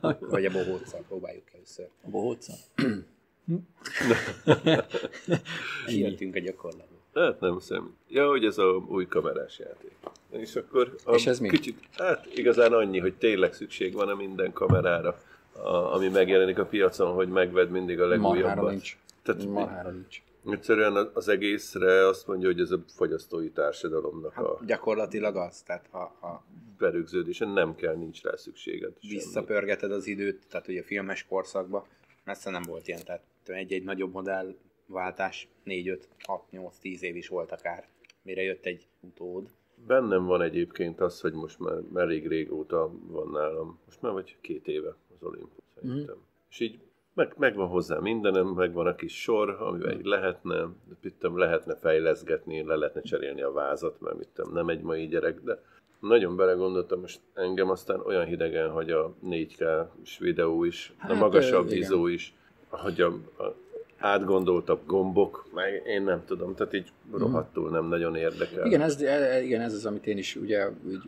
Vagy 0.30 0.44
a 0.44 0.50
bohóccal 0.50 1.00
próbáljuk 1.08 1.44
először. 1.54 1.88
bohóccal. 2.04 2.56
Sietünk 5.86 6.34
a 6.34 6.38
gyakorlatba. 6.38 6.96
Hát 7.14 7.40
nem 7.40 7.58
szem. 7.58 7.96
Ja, 8.08 8.28
hogy 8.28 8.44
ez 8.44 8.58
a 8.58 8.84
új 8.88 9.06
kamerás 9.06 9.58
játék. 9.58 9.92
És 10.30 10.56
akkor 10.56 10.94
a 11.04 11.14
És 11.14 11.26
ez 11.26 11.38
mi? 11.38 11.48
kicsit, 11.48 11.78
hát 11.96 12.26
igazán 12.34 12.72
annyi, 12.72 12.98
hogy 12.98 13.14
tényleg 13.14 13.52
szükség 13.52 13.94
van 13.94 14.08
a 14.08 14.14
minden 14.14 14.52
kamerára, 14.52 15.20
a, 15.52 15.94
ami 15.94 16.08
megjelenik 16.08 16.58
a 16.58 16.64
piacon, 16.66 17.12
hogy 17.12 17.28
megvedd 17.28 17.68
mindig 17.68 18.00
a 18.00 18.06
Marhára 18.06 18.28
legújabbat. 18.38 18.70
nincs. 18.70 18.96
Tehát 19.22 19.44
Marhára 19.44 19.90
nincs. 19.90 20.22
Egyszerűen 20.46 20.96
az- 20.96 21.10
az 21.14 21.28
egészre 21.28 22.06
azt 22.06 22.26
mondja, 22.26 22.48
hogy 22.48 22.60
ez 22.60 22.70
a 22.70 22.82
fogyasztói 22.86 23.50
társadalomnak 23.50 24.36
a 24.36 24.56
Hát 24.56 24.66
gyakorlatilag 24.66 25.36
az, 25.36 25.62
tehát 25.62 25.86
ha, 25.90 26.16
ha 26.20 26.44
berögződése, 26.78 27.46
nem 27.46 27.74
kell, 27.74 27.94
nincs 27.96 28.22
rá 28.22 28.36
szükséged. 28.36 28.92
visszapörgeted 29.00 29.92
az 29.92 30.06
időt, 30.06 30.46
tehát 30.48 30.68
ugye 30.68 30.80
a 30.80 30.84
filmes 30.84 31.26
korszakban 31.26 31.84
messze 32.24 32.50
nem 32.50 32.62
volt 32.62 32.88
ilyen, 32.88 33.04
tehát 33.04 33.22
egy-egy 33.44 33.84
nagyobb 33.84 34.12
modell 34.12 34.54
váltás 34.86 35.48
4, 35.64 35.88
5, 35.88 36.08
6, 36.26 36.50
8, 36.50 36.78
10 36.78 37.02
év 37.02 37.16
is 37.16 37.28
volt 37.28 37.52
akár, 37.52 37.88
mire 38.22 38.42
jött 38.42 38.64
egy 38.66 38.86
utód. 39.00 39.48
Bennem 39.86 40.24
van 40.24 40.42
egyébként 40.42 41.00
az, 41.00 41.20
hogy 41.20 41.32
most 41.32 41.58
már 41.58 41.78
elég 41.94 42.28
régóta 42.28 42.90
van 43.06 43.30
nálam, 43.30 43.78
most 43.84 44.02
már 44.02 44.12
vagy 44.12 44.36
két 44.40 44.68
éve 44.68 44.88
az 44.88 45.22
Olympus 45.22 45.64
szerintem. 45.74 46.14
Mm. 46.16 46.20
És 46.50 46.60
így 46.60 46.78
meg, 47.18 47.34
megvan 47.36 47.68
hozzá 47.68 47.98
mindenem, 47.98 48.46
megvan 48.46 48.86
a 48.86 48.94
kis 48.94 49.20
sor, 49.20 49.56
amivel 49.60 49.92
így 49.92 50.04
lehetne, 50.04 50.68
mit 51.02 51.14
tudom, 51.18 51.38
lehetne 51.38 51.74
fejleszgetni, 51.76 52.62
le 52.62 52.76
lehetne 52.76 53.00
cserélni 53.00 53.42
a 53.42 53.52
vázat, 53.52 54.00
mert 54.00 54.18
mit 54.18 54.28
tudom, 54.34 54.52
nem 54.52 54.68
egy 54.68 54.80
mai 54.80 55.06
gyerek, 55.06 55.40
de 55.40 55.62
nagyon 56.00 56.36
belegondoltam, 56.36 57.00
most 57.00 57.20
engem 57.34 57.70
aztán 57.70 58.00
olyan 58.00 58.24
hidegen, 58.24 58.70
hogy 58.70 58.90
a 58.90 59.14
4K-s 59.24 60.18
videó 60.18 60.64
is, 60.64 60.92
hát, 60.96 61.10
a 61.10 61.14
magasabb 61.14 61.70
izó 61.70 62.06
is, 62.06 62.34
hogy 62.68 63.00
a, 63.00 63.06
a 63.42 63.54
átgondoltabb 63.98 64.80
gombok, 64.86 65.46
meg 65.54 65.82
én 65.86 66.02
nem 66.02 66.24
tudom, 66.24 66.54
tehát 66.54 66.74
így 66.74 66.92
rohadtul 67.12 67.70
nem 67.70 67.84
nagyon 67.84 68.16
érdekel. 68.16 68.66
Igen 68.66 68.80
ez, 68.80 69.00
e- 69.00 69.42
igen, 69.42 69.60
ez 69.60 69.74
az, 69.74 69.86
amit 69.86 70.06
én 70.06 70.18
is 70.18 70.36
ugye 70.36 70.68
úgy, 70.86 71.02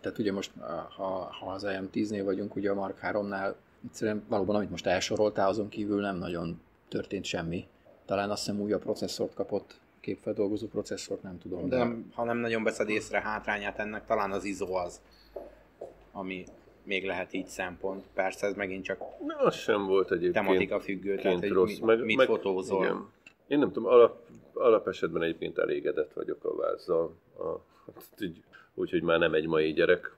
tehát 0.00 0.18
ugye 0.18 0.32
most, 0.32 0.50
ha, 0.96 1.28
ha 1.40 1.50
az 1.50 1.66
IM10-nél 1.68 2.22
vagyunk, 2.24 2.56
ugye 2.56 2.70
a 2.70 2.74
Mark 2.74 2.98
3-nál 3.02 3.54
egyszerűen 3.84 4.24
valóban, 4.28 4.56
amit 4.56 4.70
most 4.70 4.86
elsoroltál, 4.86 5.48
azon 5.48 5.68
kívül 5.68 6.00
nem 6.00 6.16
nagyon 6.16 6.60
történt 6.88 7.24
semmi. 7.24 7.66
Talán 8.04 8.30
azt 8.30 8.44
hiszem 8.44 8.60
újabb 8.60 8.82
processzort 8.82 9.34
kapott, 9.34 9.80
képfeldolgozó 10.00 10.66
processzort, 10.66 11.22
nem 11.22 11.38
tudom. 11.38 11.68
De 11.68 11.76
nem, 11.76 12.10
ha 12.14 12.24
nem 12.24 12.36
nagyon 12.38 12.62
veszed 12.62 12.88
észre 12.88 13.20
hátrányát 13.20 13.78
ennek, 13.78 14.06
talán 14.06 14.30
az 14.30 14.44
izó 14.44 14.74
az, 14.74 15.00
ami 16.12 16.44
még 16.82 17.04
lehet 17.06 17.32
így 17.32 17.46
szempont. 17.46 18.04
Persze 18.14 18.46
ez 18.46 18.54
megint 18.54 18.84
csak 18.84 18.98
Na, 19.26 19.36
az 19.36 19.54
sem 19.54 19.86
volt 19.86 20.10
egyébként. 20.10 20.46
tematika 20.46 20.80
függő, 20.80 21.16
tehát 21.16 21.38
hogy 21.38 21.50
rossz. 21.50 21.78
mi, 21.78 21.84
Meg, 21.86 22.04
mit 22.04 22.16
meg, 22.16 22.26
fotózol. 22.26 22.84
Igen. 22.84 23.08
Én 23.46 23.58
nem 23.58 23.72
tudom, 23.72 23.88
alap, 23.88 24.20
alap 24.52 24.88
esetben 24.88 25.22
egyébként 25.22 25.58
elégedett 25.58 26.12
vagyok 26.12 26.44
a 26.44 26.56
vázzal. 26.56 27.14
A, 27.38 27.44
hát 27.86 28.20
így, 28.20 28.42
úgyhogy 28.74 29.02
már 29.02 29.18
nem 29.18 29.34
egy 29.34 29.46
mai 29.46 29.72
gyerek. 29.72 30.16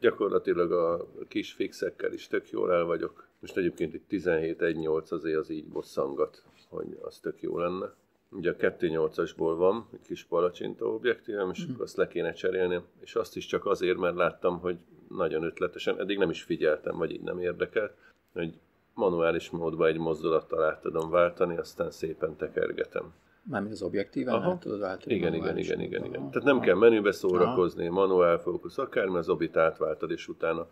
Gyakorlatilag 0.00 0.72
a 0.72 1.06
kis 1.28 1.52
fixekkel 1.52 2.12
is 2.12 2.26
tök 2.26 2.50
jól 2.50 2.72
el 2.72 2.84
vagyok. 2.84 3.26
Most 3.38 3.56
egyébként 3.56 3.94
itt 3.94 4.04
17-1.8 4.10 5.08
azért 5.08 5.38
az 5.38 5.50
így 5.50 5.66
bosszangat, 5.66 6.42
hogy 6.68 6.98
az 7.00 7.18
tök 7.18 7.42
jó 7.42 7.58
lenne. 7.58 7.94
Ugye 8.30 8.50
a 8.50 8.56
2.8-asból 8.56 9.54
van 9.56 9.88
egy 9.92 10.06
kis 10.06 10.24
palacsinta 10.24 10.86
objektívem, 10.86 11.50
és 11.50 11.64
akkor 11.68 11.82
azt 11.82 11.96
le 11.96 12.08
kéne 12.08 12.32
cserélni, 12.32 12.80
és 13.00 13.14
azt 13.14 13.36
is 13.36 13.46
csak 13.46 13.66
azért, 13.66 13.98
mert 13.98 14.16
láttam, 14.16 14.58
hogy 14.58 14.76
nagyon 15.08 15.42
ötletesen, 15.42 16.00
eddig 16.00 16.18
nem 16.18 16.30
is 16.30 16.42
figyeltem, 16.42 16.96
vagy 16.96 17.10
így 17.10 17.22
nem 17.22 17.40
érdekelt, 17.40 17.92
hogy 18.32 18.58
manuális 18.94 19.50
módban 19.50 19.88
egy 19.88 19.98
mozdulattal 19.98 20.62
át 20.62 20.80
tudom 20.80 21.10
váltani, 21.10 21.56
aztán 21.56 21.90
szépen 21.90 22.36
tekergetem. 22.36 23.14
Mármint 23.48 23.72
az 23.72 23.82
objektíven 23.82 24.34
Aha. 24.34 24.50
át 24.50 24.60
tudod 24.60 24.80
váltani. 24.80 25.14
Igen, 25.14 25.34
igen, 25.34 25.58
igen, 25.58 25.80
igen, 25.80 26.04
igen. 26.04 26.20
Aha. 26.20 26.30
Tehát 26.30 26.46
nem 26.46 26.60
kell 26.60 26.74
menübe 26.74 27.12
szórakozni, 27.12 27.88
manuál 27.88 28.38
fókusz, 28.38 28.78
akármi, 28.78 29.16
az 29.16 29.28
obit 29.28 29.56
átváltad, 29.56 30.10
és 30.10 30.28
utána 30.28 30.66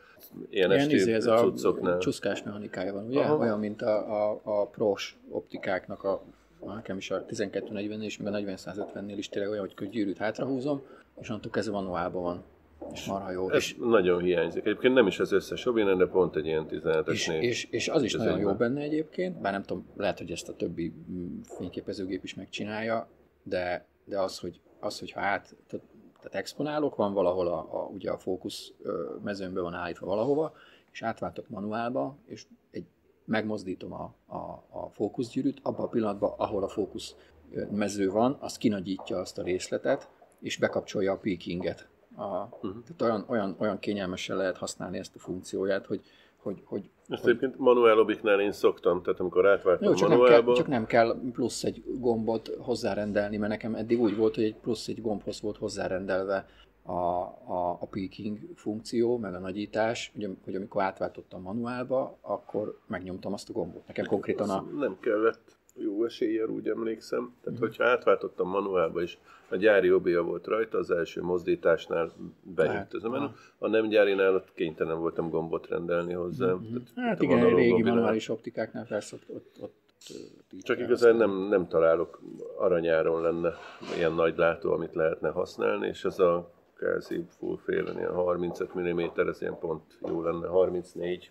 ilyen, 0.51 0.71
Ilyen 0.71 0.91
izé, 0.91 0.95
esti 0.97 1.13
ez 1.13 1.27
a 1.27 1.37
cuccoknál. 1.37 1.99
csuszkás 1.99 2.43
mechanikája 2.43 2.93
van, 2.93 3.05
ugye? 3.07 3.21
Aha. 3.21 3.37
Olyan, 3.37 3.59
mint 3.59 3.83
a, 3.83 4.31
a, 4.33 4.41
a 4.45 4.67
pros 4.67 5.19
optikáknak 5.31 6.05
a 6.05 6.23
nekem 6.75 6.97
is 6.97 7.11
a 7.11 7.25
1240-nél 7.25 8.03
és 8.03 8.19
még 8.19 8.35
a 8.35 8.39
40-150-nél 8.39 9.15
is 9.17 9.29
tényleg 9.29 9.51
olyan, 9.51 9.71
hogy 9.77 9.89
gyűrűt 9.89 10.19
hátrahúzom, 10.19 10.83
és 11.21 11.29
onnantól 11.29 11.51
kezdve 11.51 11.75
manuálban 11.75 12.23
van. 12.23 12.43
És 12.93 13.05
marha 13.07 13.31
jó. 13.31 13.51
Ez 13.51 13.57
És, 13.57 13.77
nagyon 13.79 14.23
hiányzik. 14.23 14.65
Egyébként 14.65 14.95
nem 14.95 15.07
is 15.07 15.19
az 15.19 15.33
összes 15.33 15.67
obin, 15.67 15.97
de 15.99 16.07
pont 16.07 16.37
egy 16.37 16.47
ilyen 16.47 16.67
és, 16.71 16.81
17-esnél. 16.81 17.41
és, 17.41 17.65
és, 17.71 17.89
az 17.89 18.03
is 18.03 18.15
nagyon 18.15 18.39
jó 18.39 18.49
egyben. 18.49 18.57
benne 18.57 18.81
egyébként, 18.81 19.41
bár 19.41 19.53
nem 19.53 19.63
tudom, 19.63 19.87
lehet, 19.97 20.19
hogy 20.19 20.31
ezt 20.31 20.49
a 20.49 20.57
többi 20.57 20.93
mm, 21.11 21.41
fényképezőgép 21.43 22.25
is 22.25 22.35
megcsinálja, 22.35 23.09
de, 23.43 23.87
de 24.05 24.21
az, 24.21 24.39
hogy, 24.39 24.61
az, 24.81 24.99
hogyha 24.99 25.21
át, 25.21 25.57
tehát, 25.67 25.87
tehát 26.17 26.35
exponálok, 26.35 26.97
van 26.97 27.13
valahol 27.13 27.47
a, 27.47 27.59
a, 27.59 27.91
ugye 27.93 28.11
a 28.11 28.19
fókusz 28.19 28.73
mezőnbe 29.23 29.61
van 29.61 29.75
állítva 29.75 30.07
valahova, 30.07 30.53
és 30.93 31.03
átváltok 31.03 31.49
manuálba, 31.49 32.17
és 32.27 32.47
egy, 32.71 32.87
megmozdítom 33.25 33.93
a, 33.93 34.15
a, 34.27 34.65
a 34.71 34.91
fókuszgyűrűt, 34.93 35.61
abban 35.63 35.85
a 35.85 35.89
pillanatban, 35.89 36.35
ahol 36.37 36.63
a 36.63 36.69
fókusz 36.69 37.15
mező 37.71 38.11
van, 38.11 38.37
az 38.41 38.57
kinagyítja 38.57 39.19
azt 39.19 39.39
a 39.39 39.43
részletet, 39.43 40.09
és 40.41 40.59
bekapcsolja 40.59 41.13
a 41.13 41.17
peakinget. 41.17 41.89
A, 42.17 42.25
uh-huh. 42.25 42.83
Tehát 42.87 43.03
olyan, 43.03 43.25
olyan, 43.29 43.57
olyan 43.59 43.79
kényelmesen 43.79 44.37
lehet 44.37 44.57
használni 44.57 44.99
ezt 44.99 45.17
a 45.17 45.19
funkcióját, 45.19 45.87
hogy, 45.87 46.01
hogy, 46.37 46.63
hogy 46.65 46.91
Ezt 47.09 47.27
egyébként 47.27 47.59
manuál 47.59 47.99
obiknál 47.99 48.41
én 48.41 48.53
szoktam, 48.53 49.03
tehát 49.03 49.21
amikor 49.21 49.47
átváltam 49.47 49.89
jó, 49.89 49.95
csak 49.95 50.09
nem, 50.09 50.19
kell, 50.19 50.27
manuálba, 50.27 50.55
csak 50.55 50.67
nem 50.67 50.87
kell 50.87 51.17
plusz 51.33 51.65
egy 51.65 51.83
gombot 51.99 52.51
hozzárendelni, 52.59 53.37
mert 53.37 53.51
nekem 53.51 53.75
eddig 53.75 54.01
úgy 54.01 54.17
volt, 54.17 54.35
hogy 54.35 54.45
egy 54.45 54.57
plusz 54.57 54.89
egy 54.89 55.03
gombhoz 55.03 55.41
volt 55.41 55.57
hozzárendelve 55.57 56.47
a, 56.83 56.93
a, 56.93 57.79
a 57.81 57.87
peaking 57.91 58.39
funkció, 58.55 59.19
meg 59.19 59.35
a 59.35 59.39
nagyítás, 59.39 60.13
hogy, 60.15 60.37
hogy 60.45 60.55
amikor 60.55 60.83
átváltottam 60.83 61.43
manuálba, 61.43 62.19
akkor 62.21 62.79
megnyomtam 62.87 63.33
azt 63.33 63.49
a 63.49 63.53
gombot. 63.53 63.87
Nekem 63.87 64.07
konkrétan 64.07 64.51
a... 64.51 64.65
Nem 64.79 64.97
kellett 65.01 65.57
jó 65.77 66.05
eséllyel, 66.05 66.49
úgy 66.49 66.69
emlékszem. 66.69 67.35
Tehát, 67.43 67.59
hogyha 67.59 67.85
átváltottam 67.85 68.49
manuálba, 68.49 69.03
és 69.03 69.17
a 69.49 69.57
gyári 69.57 69.93
obia 69.93 70.23
volt 70.23 70.47
rajta, 70.47 70.79
az 70.79 70.91
első 70.91 71.23
mozdításnál 71.23 72.13
bejött 72.43 72.95
ez 72.95 73.05
a. 73.05 73.35
A 73.59 73.69
nem 73.69 73.89
gyárinál 73.89 74.35
ott 74.35 74.53
kénytelen 74.55 74.99
voltam 74.99 75.31
gombot 75.31 75.69
rendelni 75.69 76.13
hozzá. 76.13 76.53
Mhm. 76.53 76.77
Tehát, 76.95 77.09
Hát 77.09 77.21
a 77.21 77.23
igen, 77.25 77.37
vonalú 77.39 77.57
régi 77.57 77.71
mobilnál. 77.71 77.95
manuális 77.95 78.29
optikáknál 78.29 78.87
persze 78.87 79.17
ott, 79.17 79.37
ott, 79.37 79.57
ott 79.61 79.83
Csak 80.63 80.79
igazán 80.79 81.17
nem, 81.17 81.49
nem 81.49 81.69
találok, 81.69 82.21
aranyáron 82.59 83.23
lenne 83.23 83.53
ilyen 83.97 84.13
nagy 84.13 84.37
látó, 84.37 84.73
amit 84.73 84.95
lehetne 84.95 85.29
használni, 85.31 85.87
és 85.87 86.05
ez 86.05 86.19
a 86.19 86.51
kvázi 86.77 87.25
full 87.39 87.57
frame 87.57 87.93
ilyen 87.93 88.13
35 88.13 88.75
mm, 88.75 89.01
ez 89.29 89.41
ilyen 89.41 89.59
pont 89.59 89.83
jó 90.09 90.23
lenne, 90.23 90.47
34, 90.47 91.31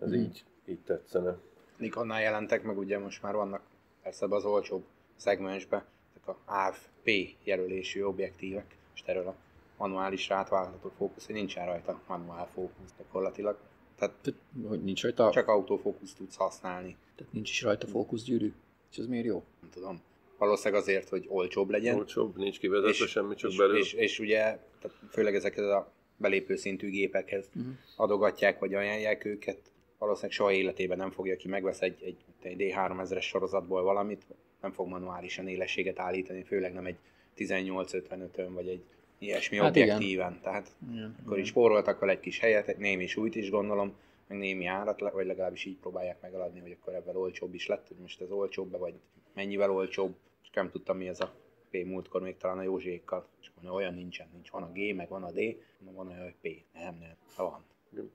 ez 0.00 0.10
Mhm. 0.10 0.18
így, 0.20 0.44
így 0.66 0.80
tetszene. 0.84 1.36
Nikonnál 1.76 2.20
jelentek 2.20 2.62
meg, 2.62 2.78
ugye 2.78 2.98
most 2.98 3.22
már 3.22 3.34
vannak 3.34 3.60
persze 4.02 4.26
az 4.30 4.44
olcsóbb 4.44 4.84
szegmensbe 5.16 5.84
ezek 6.10 6.28
a 6.28 6.38
AV-P 6.46 7.10
jelölésű 7.44 8.02
objektívek, 8.02 8.76
és 8.94 9.02
erről 9.06 9.26
a 9.26 9.34
manuálisra 9.76 10.36
átváltható 10.36 10.92
fókusz, 10.96 11.26
hogy 11.26 11.34
nincsen 11.34 11.66
rajta 11.66 12.00
manuál 12.06 12.48
fókusz 12.54 12.94
gyakorlatilag. 12.98 13.58
Tehát 13.96 14.14
Tehát, 14.22 14.40
hogy 14.68 14.82
nincs 14.84 15.02
rajta, 15.02 15.30
csak 15.30 15.48
autofókusz 15.48 16.14
tudsz 16.14 16.36
használni, 16.36 16.96
tehát 17.16 17.32
nincs 17.32 17.50
is 17.50 17.62
rajta 17.62 17.86
fókuszgyűrű, 17.86 18.52
és 18.90 18.96
ez 18.98 19.06
miért 19.06 19.26
jó? 19.26 19.42
nem 19.60 19.70
tudom. 19.70 20.00
Valószínűleg 20.38 20.80
azért, 20.82 21.08
hogy 21.08 21.26
olcsóbb 21.28 21.70
legyen. 21.70 21.96
Olcsóbb, 21.96 22.36
nincs 22.36 22.58
kivezetve 22.58 23.06
semmi, 23.06 23.34
csak 23.34 23.50
és, 23.50 23.56
belül. 23.56 23.76
És, 23.76 23.92
és 23.92 24.18
ugye, 24.18 24.38
tehát 24.80 24.96
főleg 25.10 25.34
ezekhez 25.34 25.64
a 25.64 25.92
belépő 26.16 26.56
szintű 26.56 26.90
gépekhez 26.90 27.48
Mhm. 27.52 27.68
adogatják, 27.96 28.58
vagy 28.58 28.74
ajánlják 28.74 29.24
őket. 29.24 29.58
Valószínűleg 30.02 30.36
soha 30.36 30.52
életében 30.52 30.96
nem 30.96 31.10
fogja, 31.10 31.32
aki 31.32 31.48
megvesz 31.48 31.80
egy, 31.80 32.02
egy, 32.02 32.16
egy 32.42 32.56
D3000-es 32.58 33.22
sorozatból 33.22 33.82
valamit, 33.82 34.26
nem 34.60 34.72
fog 34.72 34.88
manuálisan 34.88 35.48
élességet 35.48 35.98
állítani, 35.98 36.42
főleg 36.42 36.72
nem 36.72 36.86
egy 36.86 36.96
1855-ön, 37.36 38.54
vagy 38.54 38.68
egy 38.68 38.82
ilyesmi 39.18 39.56
Hát 39.56 39.66
hát 39.66 39.76
igen. 39.76 39.88
objektíven. 39.88 40.40
Tehát 40.42 40.68
Igen. 40.92 41.16
akkor 41.24 41.38
is 41.38 41.48
spóroltak 41.48 41.98
vele 41.98 42.12
egy 42.12 42.20
kis 42.20 42.38
helyet, 42.38 42.68
egy 42.68 42.76
némi 42.76 43.06
súlyt 43.06 43.34
is 43.34 43.50
gondolom, 43.50 43.94
meg 44.26 44.38
némi 44.38 44.66
árat, 44.66 45.00
vagy 45.00 45.26
legalábbis 45.26 45.64
így 45.64 45.76
próbálják 45.76 46.20
megaladni, 46.20 46.60
hogy 46.60 46.76
akkor 46.80 46.94
ebben 46.94 47.16
olcsóbb 47.16 47.54
is 47.54 47.66
lett, 47.66 47.88
hogy 47.88 47.96
most 48.00 48.20
ez 48.20 48.30
olcsóbb 48.30 48.78
vagy 48.78 48.94
mennyivel 49.34 49.70
olcsóbb, 49.70 50.14
csak 50.42 50.54
nem 50.54 50.70
tudtam 50.70 50.96
mi 50.96 51.08
ez 51.08 51.20
a 51.20 51.34
P 51.70 51.84
múltkor 51.84 52.22
még 52.22 52.36
talán 52.36 52.58
a 52.58 52.62
Józsékkal, 52.62 53.26
és 53.40 53.50
mondja, 53.54 53.74
olyan 53.74 53.94
nincsen, 53.94 54.28
nincs, 54.32 54.50
van 54.50 54.62
a 54.62 54.72
G, 54.72 54.94
meg 54.94 55.08
van 55.08 55.22
a 55.22 55.30
D, 55.30 55.56
van 55.94 56.08
olyan, 56.08 56.22
hogy 56.22 56.34
P, 56.40 56.64
nem, 56.72 56.96
nem, 57.00 57.16
van. 57.36 57.64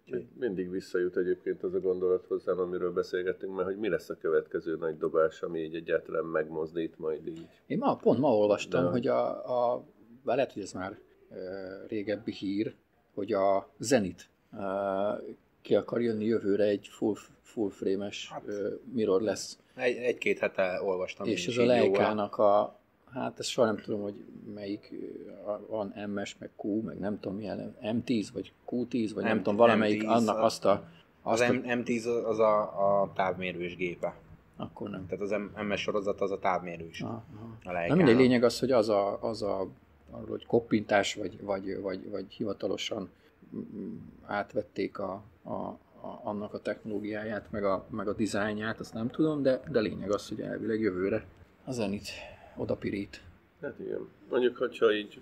Mi- 0.05 0.27
Mindig 0.39 0.69
visszajut 0.69 1.17
egyébként 1.17 1.63
az 1.63 1.73
a 1.73 1.79
gondolat 1.79 2.25
hozzám, 2.25 2.59
amiről 2.59 2.91
beszélgettünk, 2.93 3.55
mert 3.55 3.67
hogy 3.67 3.77
mi 3.77 3.89
lesz 3.89 4.09
a 4.09 4.17
következő 4.17 4.75
nagy 4.75 4.97
dobás, 4.97 5.41
ami 5.41 5.59
így 5.59 5.75
egyáltalán 5.75 6.25
megmozdít 6.25 6.97
majd 6.99 7.27
így. 7.27 7.47
Én 7.67 7.77
ma, 7.77 7.95
pont 7.95 8.19
ma 8.19 8.35
olvastam, 8.37 8.83
De- 8.83 8.89
hogy 8.89 9.07
a, 9.07 9.27
a 9.73 9.83
bár 10.23 10.35
lehet, 10.35 10.53
hogy 10.53 10.61
ez 10.61 10.71
már 10.71 10.99
e, 11.29 11.37
régebbi 11.87 12.31
hír, 12.31 12.75
hogy 13.13 13.33
a 13.33 13.69
Zenit 13.77 14.29
e, 14.51 14.63
ki 15.61 15.75
akar 15.75 16.01
jönni 16.01 16.25
jövőre 16.25 16.63
egy 16.63 16.87
full, 16.91 17.15
full 17.41 17.69
frame-es 17.69 18.29
Hát. 18.31 18.47
e, 18.47 18.51
mirror 18.93 19.21
lesz. 19.21 19.59
Egy, 19.75 19.95
egy-két 19.97 20.39
hete 20.39 20.81
olvastam. 20.83 21.27
és 21.27 21.47
ez 21.47 21.57
a. 21.57 21.65
Leica-nak 21.65 22.37
a, 22.37 22.76
hát 23.13 23.39
ezt 23.39 23.49
soha 23.49 23.67
nem 23.67 23.77
tudom, 23.77 24.01
hogy 24.01 24.15
melyik, 24.53 24.93
van 25.69 25.93
MS, 26.13 26.35
meg 26.39 26.49
Q, 26.63 26.81
meg 26.81 26.99
nem 26.99 27.19
tudom 27.19 27.37
milyen, 27.37 27.75
M10, 27.81 28.27
vagy 28.33 28.53
Q10, 28.69 29.11
vagy 29.13 29.23
nem, 29.23 29.33
Nem, 29.33 29.37
tudom, 29.37 29.55
valamelyik, 29.55 30.03
M10, 30.03 30.07
annak 30.07 30.37
a- 30.37 30.43
azt 30.43 30.65
a, 30.65 30.71
Az 31.21 31.41
azt 31.41 31.49
a, 31.49 31.53
M- 31.53 31.63
M10 31.65 32.25
az 32.25 32.39
a, 32.39 33.01
a 33.01 33.11
távmérős 33.15 33.75
gépe. 33.75 34.15
akkor 34.57 34.89
nem. 34.89 35.05
Tehát 35.07 35.23
az 35.23 35.31
M- 35.31 35.67
MS 35.67 35.81
sorozat 35.81 36.21
az 36.21 36.31
a 36.31 36.39
távmérős. 36.39 37.01
Aha, 37.01 37.23
aha. 37.65 37.79
A 37.83 37.87
Na 37.87 37.95
mindegy, 37.95 38.15
lényeg 38.15 38.43
az, 38.43 38.59
hogy 38.59 38.71
az 38.71 38.89
a, 38.89 39.23
az 39.23 39.41
a 39.41 39.67
arról, 40.11 40.27
hogy 40.29 40.45
koppintás, 40.45 41.15
vagy, 41.15 41.41
vagy, 41.41 41.81
vagy, 41.81 42.09
vagy 42.09 42.25
hivatalosan 42.33 43.09
átvették 44.25 44.99
a, 44.99 45.21
a, 45.43 45.51
a, 45.53 45.77
annak 46.23 46.53
a 46.53 46.59
technológiáját, 46.59 47.51
meg 47.51 47.63
a, 47.63 47.85
meg 47.89 48.07
a 48.07 48.13
dizájnját, 48.13 48.79
azt 48.79 48.93
nem 48.93 49.09
tudom, 49.09 49.41
de, 49.41 49.61
de 49.71 49.79
lényeg 49.79 50.11
az, 50.11 50.27
hogy 50.27 50.41
elvileg 50.41 50.79
jövőre 50.79 51.25
a 51.65 51.71
Zenit 51.71 52.07
oda 52.57 52.75
pirít. 52.75 53.21
Hát 53.61 53.79
igen. 53.79 54.07
Mondjuk, 54.29 54.57
hogyha 54.57 54.93
így 54.93 55.19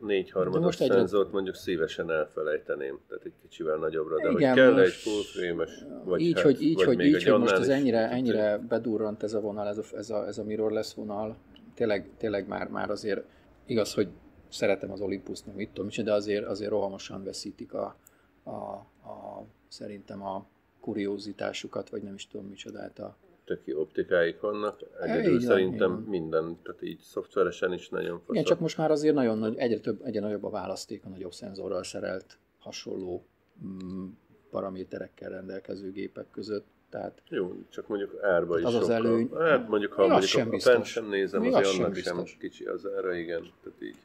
négy 0.00 0.24
De 0.26 0.32
harmados 0.32 0.64
most 0.64 0.80
egyre- 0.80 0.94
szenzort 0.96 1.32
mondjuk 1.32 1.54
szívesen 1.54 2.10
elfelejteném, 2.10 2.98
tehát 3.08 3.24
egy 3.24 3.32
kicsivel 3.42 3.76
nagyobbra, 3.76 4.16
de 4.16 4.30
Igen, 4.30 4.48
hogy 4.50 4.58
kell 4.58 4.72
most- 4.72 4.84
egy 4.84 4.92
full 4.92 5.22
frame-es, 5.22 5.84
vagy 6.04 6.20
így, 6.20 6.34
hát, 6.34 6.44
hogy, 6.44 6.62
így, 6.62 6.74
vagy 6.74 6.84
hogy, 6.84 7.04
így, 7.06 7.24
hogy 7.24 7.40
most 7.40 7.52
ez 7.52 7.68
ennyire, 7.68 8.10
ennyire 8.10 8.58
bedurrant 8.58 9.22
ez 9.22 9.34
a 9.34 9.40
vonal, 9.40 9.66
ez 9.66 9.78
a, 9.78 9.82
ez 9.96 10.10
a, 10.10 10.26
ez 10.26 10.38
a 10.38 10.44
mirrorless 10.44 10.94
vonal, 10.94 11.36
tényleg, 11.74 12.10
tényleg 12.16 12.48
már, 12.48 12.68
már 12.68 12.90
azért 12.90 13.22
igaz, 13.66 13.94
hogy 13.94 14.08
szeretem 14.48 14.90
az 14.90 15.00
Olympus, 15.00 15.42
nem 15.42 15.54
mit 15.54 15.70
tudom, 15.70 16.04
de 16.04 16.12
azért, 16.12 16.46
azért 16.46 16.70
rohamosan 16.70 17.24
veszítik 17.24 17.72
a, 17.72 17.96
a, 18.42 18.50
a, 18.50 19.44
szerintem 19.68 20.22
a 20.22 20.46
kuriózitásukat, 20.80 21.90
vagy 21.90 22.02
nem 22.02 22.14
is 22.14 22.26
tudom 22.26 22.46
micsodát 22.46 22.98
a, 22.98 23.16
tök 23.48 23.60
jó 23.64 23.80
optikáik 23.80 24.40
vannak. 24.40 24.80
így 24.80 25.10
Egyedül 25.10 25.30
van, 25.32 25.40
szerintem 25.40 25.90
így 25.90 25.96
van. 26.00 26.08
minden, 26.08 26.58
tehát 26.62 26.82
így 26.82 26.98
szoftveresen 27.00 27.72
is 27.72 27.88
nagyon 27.88 28.18
fasz. 28.18 28.28
Igen, 28.34 28.44
csak 28.44 28.60
most 28.60 28.76
már 28.76 28.90
azért 28.90 29.14
nagyon 29.14 29.38
nagy, 29.38 29.56
egyre, 29.56 29.78
több, 29.80 30.00
egyre 30.04 30.20
nagyobb 30.20 30.44
a 30.44 30.50
választék 30.50 31.04
a 31.04 31.08
nagyobb 31.08 31.32
szenzorral 31.32 31.82
szerelt 31.82 32.38
hasonló 32.58 33.24
mm, 33.66 34.06
paraméterekkel 34.50 35.30
rendelkező 35.30 35.90
gépek 35.92 36.26
között. 36.30 36.66
Tehát 36.90 37.22
Jó, 37.28 37.52
csak 37.68 37.88
mondjuk 37.88 38.22
árba 38.22 38.58
is 38.58 38.64
az 38.64 38.74
az 38.74 38.80
sokkal. 38.80 38.96
előny- 38.96 39.30
Hát 39.38 39.68
mondjuk, 39.68 39.92
ha 39.92 40.02
az 40.02 40.08
mondjuk 40.08 40.30
sem 40.30 40.50
a, 40.50 40.54
a 40.54 40.60
fent 40.60 40.84
sem 40.84 41.08
nézem, 41.08 41.40
azért 41.40 41.54
az 41.54 41.70
sem 41.70 41.84
annak 41.84 41.96
sem, 41.96 42.16
biztos. 42.16 42.36
kicsi 42.40 42.64
az 42.64 42.86
ára, 42.96 43.14
igen. 43.14 43.40
Tehát 43.62 43.82
így. 43.82 43.96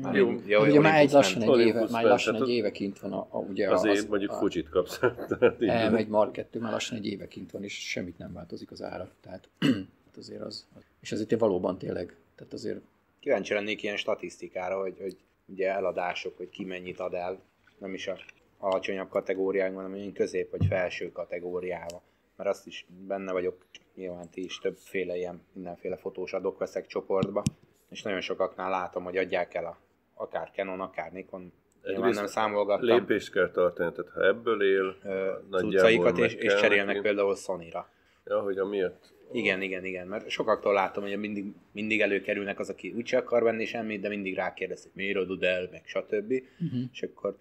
Már 0.00 0.14
Jó. 0.14 0.30
jó, 0.30 0.40
Ja, 0.46 0.60
ugye 0.60 0.80
már 0.80 1.00
egy 1.00 1.10
lassan 1.10 1.42
egy 1.42 1.58
éve, 1.58 1.86
már 1.90 2.04
lassan 2.04 2.34
egy 2.34 2.48
éve 2.48 2.70
kint 2.70 2.98
van 2.98 3.12
a, 3.12 3.26
a 3.30 3.38
ugye 3.38 3.70
Azért 3.70 3.96
az, 3.96 4.06
mondjuk 4.06 4.30
a, 4.30 4.34
Fujit 4.34 4.68
kapsz. 4.68 5.00
Elmegy 5.60 6.08
Mark 6.08 6.32
2, 6.32 6.60
már 6.60 6.72
lassan 6.72 6.96
egy 6.96 7.06
éve 7.06 7.28
kint 7.28 7.50
van, 7.50 7.64
és 7.64 7.88
semmit 7.90 8.18
nem 8.18 8.32
változik 8.32 8.70
az 8.70 8.82
ára. 8.82 9.10
Tehát 9.20 9.48
hát 10.06 10.16
azért 10.16 10.40
az, 10.40 10.66
és 11.00 11.12
azért 11.12 11.40
valóban 11.40 11.78
tényleg, 11.78 12.16
tehát 12.34 12.52
azért 12.52 12.80
Kíváncsi 13.26 13.54
lennék 13.54 13.82
ilyen 13.82 13.96
statisztikára, 13.96 14.80
hogy, 14.80 14.98
hogy 15.00 15.16
ugye 15.46 15.70
eladások, 15.70 16.36
hogy 16.36 16.48
ki 16.48 16.64
mennyit 16.64 17.00
ad 17.00 17.14
el, 17.14 17.40
nem 17.78 17.94
is 17.94 18.06
a 18.06 18.18
alacsonyabb 18.58 19.08
kategóriákban, 19.08 19.82
hanem 19.82 19.96
ilyen 19.96 20.12
közép 20.12 20.50
vagy 20.50 20.66
felső 20.66 21.12
kategóriába. 21.12 22.02
Mert 22.36 22.50
azt 22.50 22.66
is 22.66 22.86
benne 23.06 23.32
vagyok, 23.32 23.66
nyilván 23.94 24.30
ti 24.30 24.44
is 24.44 24.58
többféle 24.58 25.16
ilyen 25.16 25.42
mindenféle 25.52 25.96
fotós 25.96 26.32
adok 26.32 26.58
veszek 26.58 26.86
csoportba, 26.86 27.42
és 27.88 28.02
nagyon 28.02 28.20
sokaknál 28.20 28.70
látom, 28.70 29.04
hogy 29.04 29.16
adják 29.16 29.54
el 29.54 29.64
a, 29.64 29.78
akár 30.16 30.50
Canon, 30.54 30.80
akár 30.80 31.12
Nikon, 31.12 31.52
nyilván 31.82 32.12
nem 32.12 32.26
számolgattam, 32.26 32.86
Lépést 32.86 33.32
kell 33.32 33.50
tartani, 33.50 33.92
tehát 33.92 34.10
ha 34.12 34.26
ebből 34.26 34.62
él, 34.62 34.96
ö, 35.04 35.32
cuccaikat, 35.50 36.18
és, 36.18 36.34
és 36.34 36.54
cserélnek 36.54 36.86
neki. 36.86 37.00
például 37.00 37.34
Sony-ra. 37.34 37.88
Ja, 38.24 38.40
hogy 38.40 38.58
amiatt 38.58 39.14
Igen, 39.32 39.62
igen, 39.62 39.84
igen, 39.84 40.06
mert 40.06 40.28
sokaktól 40.28 40.72
látom, 40.72 41.04
hogy 41.04 41.18
mindig, 41.18 41.44
mindig 41.72 42.00
előkerülnek 42.00 42.58
az, 42.58 42.70
aki 42.70 42.92
úgyse 42.96 43.16
akar 43.16 43.42
venni 43.42 43.64
semmit, 43.64 44.00
de 44.00 44.08
mindig 44.08 44.34
rákérdez, 44.34 44.82
hogy 44.82 44.90
miért 44.94 45.18
adod 45.18 45.42
el, 45.42 45.68
meg 45.70 45.82
stb. 45.84 46.32
Uh-huh. 46.60 46.80
És 46.92 47.02
akkor 47.02 47.36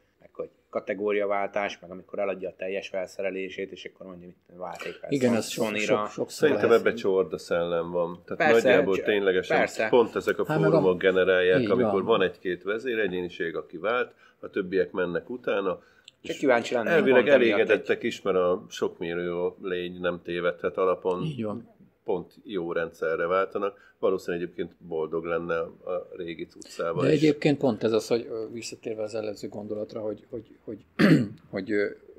kategóriaváltás, 0.80 1.80
meg 1.80 1.92
amikor 1.92 2.20
eladja 2.20 2.50
a 2.50 2.54
teljes 2.58 2.88
felszerelését, 2.88 3.72
és 3.72 3.86
akkor 3.94 4.06
mondja, 4.06 4.28
mit 4.28 4.36
válték 4.58 4.94
fel 4.94 5.12
igen, 5.12 5.30
Son- 5.30 5.38
ez 5.38 5.50
sok, 5.50 5.76
sok, 5.98 6.10
sok 6.10 6.30
Szerintem 6.30 6.72
ebbe 6.72 6.94
csorda 6.94 7.38
szellem 7.38 7.92
van. 7.92 8.22
Tehát 8.26 8.52
Persze, 8.52 8.68
nagyjából 8.68 8.98
ténylegesen 8.98 9.58
persze. 9.58 9.88
pont 9.90 10.16
ezek 10.16 10.40
a 10.40 10.46
Hát 10.48 10.58
a- 10.60 10.64
fórumok 10.64 10.98
generálják, 10.98 11.60
Így 11.62 11.70
amikor 11.72 11.92
van. 11.92 12.06
van, 12.06 12.22
egy-két 12.22 12.64
vezéregyéniség, 12.64 13.56
aki 13.56 13.78
vált, 13.78 14.14
a 14.40 14.50
többiek 14.50 14.92
mennek 14.92 15.30
utána. 15.30 15.80
Csak 16.22 16.38
kíváncsi 16.38 16.74
lennék. 16.74 16.92
Elvileg 16.92 17.28
elégedettek 17.28 18.04
is, 18.04 18.22
mert 18.22 18.38
a 18.38 18.66
sok 18.70 18.98
mérő 18.98 19.32
lény 19.62 20.00
nem 20.00 20.22
tévedhet 20.24 20.78
alapon. 20.78 21.24
Így 21.24 21.44
van. 21.44 21.75
Pont 22.06 22.34
jó 22.44 22.72
rendszerre 22.72 23.28
váltanak. 23.28 23.96
Valószínűleg 24.00 24.44
egyébként 24.44 24.76
boldog 24.88 25.24
lenne 25.24 25.60
a 25.60 26.08
régi 26.16 26.46
cuccával 26.46 27.06
De 27.06 27.14
is. 27.14 27.22
egyébként 27.22 27.58
pont 27.58 27.84
ez 27.84 27.92
az, 27.92 28.08
hogy 28.08 28.30
visszatérve 28.52 29.04
az 29.04 29.16
előző 29.16 29.48
gondolatra, 29.48 30.02
hogy, 30.02 30.26
hogy, 30.30 30.58
hogy, 30.64 30.86
hogy 31.52 31.72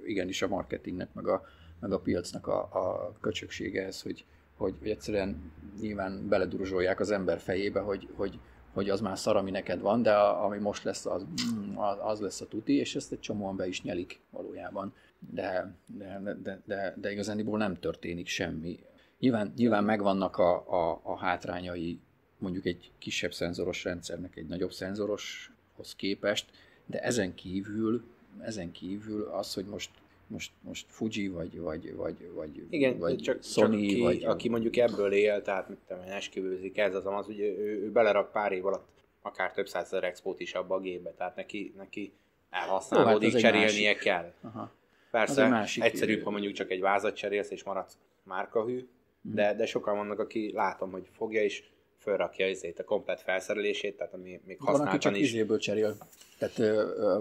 igenis 0.07 0.43
a 0.43 0.49
marketingnek, 0.49 1.15
meg 1.15 1.29
a, 1.29 1.43
meg 1.81 1.93
a 1.93 1.99
piacnak 1.99 2.47
a, 2.47 2.59
a 2.61 3.13
köcsöksége 3.21 3.85
ez, 3.85 4.03
hogy, 4.03 4.25
hogy, 4.57 4.75
egyszerűen 4.83 5.53
nyilván 5.81 6.29
beledurzsolják 6.29 7.01
az 7.01 7.11
ember 7.11 7.39
fejébe, 7.39 7.81
hogy, 7.81 8.09
hogy, 8.15 8.39
hogy 8.73 8.91
az 8.91 9.01
már 9.01 9.19
szar, 9.19 9.37
ami 9.37 9.51
neked 9.51 9.81
van, 9.81 10.03
de 10.03 10.13
a, 10.13 10.45
ami 10.45 10.59
most 10.59 10.85
lesz, 10.85 11.07
az, 11.07 11.27
az, 11.75 11.97
az 12.01 12.21
lesz 12.21 12.41
a 12.41 12.47
tuti, 12.47 12.77
és 12.77 12.97
ezt 12.97 13.13
egy 13.13 13.21
csomóan 13.21 13.57
be 13.57 13.67
is 13.67 13.83
nyelik 13.83 14.21
valójában. 14.31 14.95
De, 15.33 15.77
de, 15.99 16.37
de, 16.43 16.63
de, 16.67 16.95
de 17.01 17.13
igazániból 17.13 17.59
nem 17.59 17.75
történik 17.75 18.27
semmi. 18.27 18.79
Nyilván, 19.19 19.53
nyilván 19.57 19.85
megvannak 19.85 20.37
a, 20.37 20.55
a, 20.91 21.01
a 21.03 21.17
hátrányai 21.17 21.99
mondjuk 22.39 22.67
egy 22.67 22.91
kisebb 22.99 23.33
szenzoros 23.33 23.85
rendszernek 23.85 24.37
egy 24.37 24.47
nagyobb 24.47 24.73
szenzoros 24.73 25.51
hoz 25.77 25.95
képest, 25.95 26.51
de 26.87 27.03
ezen 27.03 27.35
kívül, 27.35 28.05
ezen 28.41 28.73
kívül 28.73 29.23
az, 29.23 29.55
hogy 29.55 29.65
most 29.65 29.91
most, 30.29 30.53
most 30.61 30.87
Fuji, 30.89 31.29
vagy, 31.29 31.59
vagy, 31.61 31.95
vagy, 31.95 32.31
vagy, 32.35 32.67
Igen, 32.71 32.99
vagy 32.99 33.17
csak, 33.17 33.43
Sony, 33.43 33.71
csak 33.71 33.81
ki, 33.81 34.01
vagy... 34.01 34.25
aki 34.25 34.49
mondjuk 34.49 34.77
ebből 34.77 35.13
él, 35.13 35.43
tehát 35.43 35.69
mit 35.69 35.79
tudom, 35.87 36.03
én, 36.03 36.11
esküvőzik, 36.11 36.79
ez 36.79 36.95
az, 36.95 37.07
az, 37.07 37.29
ugye 37.29 37.45
ő, 37.45 37.83
ő 37.83 37.91
belerak 37.91 38.33
pár 38.33 38.53
év 38.53 38.67
alatt 38.67 38.87
akár 39.23 39.53
több 39.53 39.69
százezer 39.69 40.05
expót 40.05 40.41
is 40.41 40.55
abba 40.55 40.75
a 40.75 40.81
gépbe, 40.81 41.11
tehát 41.11 41.37
neki, 41.37 41.73
neki 41.77 42.13
elhasználódik, 42.51 43.29
hát 43.29 43.29
az 43.29 43.35
egy 43.35 43.41
cserélnie 43.41 43.89
másik. 43.89 44.03
kell. 44.03 44.33
Aha. 44.41 44.61
Az 44.63 44.71
Persze, 45.11 45.45
egy 45.45 45.51
másik- 45.51 45.83
egyszerűbb, 45.83 46.23
ha 46.23 46.31
mondjuk 46.31 46.53
csak 46.53 46.71
egy 46.71 46.81
vázat 46.81 47.17
cserélsz, 47.17 47.51
és 47.51 47.63
maradsz 47.65 47.99
márkahű, 48.23 48.89
de, 49.35 49.55
de 49.55 49.67
sokan 49.67 49.97
vannak, 49.97 50.19
aki 50.19 50.53
látom, 50.53 50.91
hogy 50.91 51.09
fogja 51.13 51.43
és 51.43 51.65
fölrakja 51.99 52.47
ezért 52.47 52.79
a 52.79 52.85
komplet 52.85 53.21
felszerelését, 53.21 53.97
tehát 53.97 54.15
ami 54.15 54.41
még 54.45 54.59
Van, 54.59 54.69
aki 54.69 54.77
használtan 54.77 54.99
csak 54.99 55.17
is 55.17 55.29
izéből 55.29 55.59
cserél. 55.59 55.97
Tehát 56.39 56.59
ö, 56.59 56.93
ö, 56.97 57.21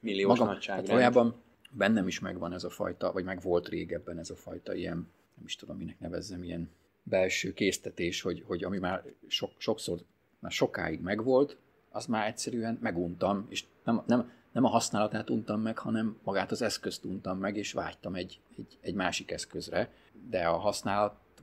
milliós 0.00 0.38
magam, 0.38 0.58
tehát 0.58 0.86
valójában 0.86 1.42
bennem 1.70 2.06
is 2.06 2.20
megvan 2.20 2.52
ez 2.52 2.64
a 2.64 2.70
fajta, 2.70 3.12
vagy 3.12 3.24
meg 3.24 3.40
volt 3.40 3.68
régebben 3.68 4.18
ez 4.18 4.30
a 4.30 4.36
fajta 4.36 4.74
ilyen, 4.74 4.96
nem 5.34 5.44
is 5.44 5.56
tudom, 5.56 5.76
minek 5.76 6.00
nevezzem, 6.00 6.42
ilyen 6.42 6.70
belső 7.02 7.52
késztetés, 7.52 8.20
hogy, 8.20 8.44
hogy 8.46 8.64
ami 8.64 8.78
már 8.78 9.02
sok, 9.26 9.50
sokszor, 9.56 9.98
már 10.38 10.52
sokáig 10.52 11.00
megvolt, 11.00 11.56
az 11.90 12.06
már 12.06 12.26
egyszerűen 12.26 12.78
meguntam, 12.80 13.46
és 13.48 13.64
nem, 13.84 14.02
nem, 14.06 14.30
nem 14.52 14.64
a 14.64 14.68
használatát 14.68 15.30
untam 15.30 15.60
meg, 15.60 15.78
hanem 15.78 16.18
magát 16.22 16.50
az 16.50 16.62
eszközt 16.62 17.04
untam 17.04 17.38
meg, 17.38 17.56
és 17.56 17.72
vágytam 17.72 18.14
egy, 18.14 18.40
egy, 18.56 18.78
egy 18.80 18.94
másik 18.94 19.30
eszközre, 19.30 19.92
de 20.30 20.46
a 20.46 20.56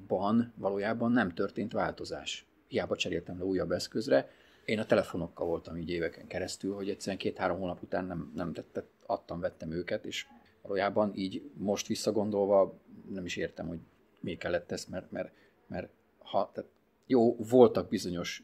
használatban 0.08 0.54
valójában 0.56 1.12
nem 1.12 1.34
történt 1.34 1.72
változás. 1.72 2.46
Hiába 2.68 2.96
cseréltem 2.96 3.38
le 3.38 3.44
újabb 3.44 3.72
eszközre, 3.72 4.30
én 4.66 4.80
a 4.80 4.86
telefonokkal 4.86 5.48
voltam 5.48 5.78
így 5.78 5.90
éveken 5.90 6.28
keresztül, 6.28 6.74
hogy 6.76 6.90
egyszerűen 6.90 7.18
két-három 7.18 7.60
hónap 7.60 7.82
után 7.82 8.06
nem, 8.06 8.32
nem 8.36 8.54
tett, 8.54 8.84
adtam, 9.06 9.40
vettem 9.40 9.72
őket, 9.72 10.06
és 10.06 10.28
valójában 10.62 11.12
így 11.16 11.52
most 11.54 11.88
visszagondolva 11.88 12.74
nem 13.10 13.26
is 13.26 13.36
értem, 13.36 13.68
hogy 13.68 13.80
miért 14.20 14.40
kellett 14.40 14.72
ezt, 14.72 14.90
mert, 14.90 15.12
mert, 15.12 15.32
mert 15.68 15.90
ha, 16.18 16.50
tehát 16.54 16.70
jó, 17.06 17.36
voltak 17.36 17.90
bizonyos 17.90 18.44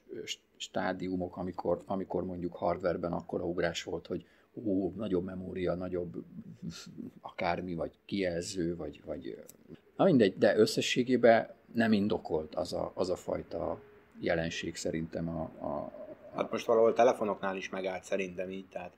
stádiumok, 0.56 1.38
amikor, 1.38 1.82
amikor 1.86 2.26
mondjuk 2.26 2.56
hardwareben 2.56 3.12
akkora 3.12 3.46
ugrás 3.46 3.84
volt, 3.84 4.08
hogy 4.08 4.26
ó, 4.66 4.94
nagyobb 4.96 5.24
memória, 5.24 5.76
nagyobb 5.76 6.24
akármi, 7.22 7.74
vagy 7.74 7.92
kijelző, 8.06 8.76
vagy, 8.76 9.02
vagy 9.06 9.44
na 9.96 10.06
mindegy, 10.06 10.38
de 10.38 10.58
összességében 10.58 11.50
nem 11.74 11.94
indokolt 11.94 12.56
az 12.56 12.74
a, 12.74 12.92
az 12.94 13.10
a 13.10 13.16
fajta 13.16 13.80
jelenség 14.20 14.76
szerintem 14.76 15.30
a, 15.30 15.42
a, 15.42 15.92
Hát 16.36 16.52
most 16.52 16.66
valahol 16.66 16.94
telefonoknál 16.94 17.56
is 17.56 17.70
megállt 17.70 18.04
szerintem 18.04 18.50
így, 18.50 18.66
tehát 18.70 18.92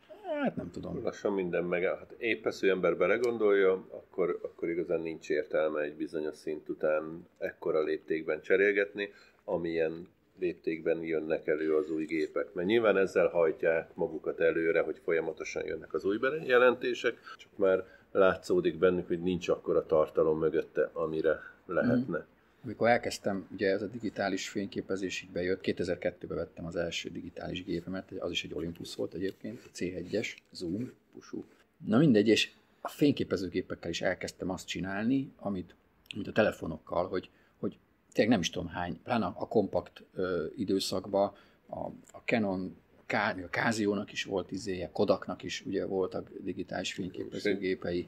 hát 0.44 0.56
nem 0.56 0.72
tudom. 0.72 1.04
Lassan 1.04 1.34
minden 1.34 1.64
megáll. 1.64 1.98
Hát 1.98 2.12
épp 2.18 2.46
eszű 2.46 2.70
ember 2.70 2.98
belegondolja, 2.98 3.86
akkor, 3.90 4.40
akkor 4.44 4.70
igazán 4.70 5.02
nincs 5.02 5.30
értelme 5.30 5.82
egy 5.82 5.94
bizonyos 5.96 6.36
szint 6.36 6.70
után 6.70 7.28
ekkora 7.38 7.84
léptékben 7.84 8.42
cserélgetni, 8.42 9.14
amilyen 9.46 10.08
léptékben 10.40 11.04
jönnek 11.04 11.48
elő 11.48 11.76
az 11.76 11.92
új 11.92 12.06
gépek. 12.06 12.54
Mert 12.54 12.68
nyilván 12.68 12.98
ezzel 12.98 13.28
hajtják 13.28 13.96
magukat 13.96 14.40
előre, 14.40 14.82
hogy 14.82 15.00
folyamatosan 15.04 15.66
jönnek 15.66 15.94
az 15.94 16.06
új 16.06 16.20
jelentések, 16.44 17.18
csak 17.38 17.58
már 17.58 17.84
látszódik 18.12 18.78
bennük, 18.78 19.08
hogy 19.08 19.22
nincs 19.22 19.50
akkora 19.50 19.86
tartalom 19.86 20.40
mögötte, 20.40 20.90
amire 20.94 21.40
lehetne. 21.66 22.26
Amikor 22.64 22.88
elkezdtem, 22.88 23.48
ugye 23.52 23.72
ez 23.72 23.82
a 23.82 23.88
digitális 23.88 24.50
fényképezés 24.50 25.22
így 25.22 25.30
bejött, 25.30 25.60
2002-ben 25.64 26.38
vettem 26.38 26.66
az 26.66 26.76
első 26.76 27.10
digitális 27.10 27.64
gépemet, 27.64 28.12
az 28.20 28.32
is 28.32 28.44
egy 28.44 28.54
Olympus 28.54 28.96
volt 28.96 29.14
egyébként, 29.14 29.70
C1-es, 29.76 30.28
Zoom, 30.52 30.92
pusú. 31.14 31.46
Na 31.86 31.98
mindegy, 31.98 32.28
és 32.28 32.52
a 32.82 32.88
fényképezőgépekkel 32.88 33.90
is 33.90 34.02
elkezdtem 34.02 34.50
azt 34.50 34.68
csinálni, 34.68 35.32
amit, 35.36 35.76
amit 36.14 36.28
a 36.28 36.32
telefonokkal, 36.32 37.08
hogy, 37.08 37.30
hogy 37.60 37.78
tényleg 38.12 38.34
nem 38.34 38.42
is 38.42 38.50
tudom 38.50 38.68
hány, 38.68 39.00
pláne 39.04 39.26
a, 39.26 39.48
kompakt 39.48 40.04
ö, 40.14 40.46
időszakban 40.56 41.34
a, 41.68 41.80
a 42.12 42.22
Canon, 42.26 42.78
a 43.14 43.48
Casio-nak 43.52 44.12
is 44.12 44.24
volt 44.24 44.52
izéje, 44.52 44.90
Kodaknak 44.94 45.44
is 45.44 45.64
ugye 45.66 45.86
voltak 45.86 46.30
digitális 46.44 46.94
fényképezőgépei, 46.94 48.08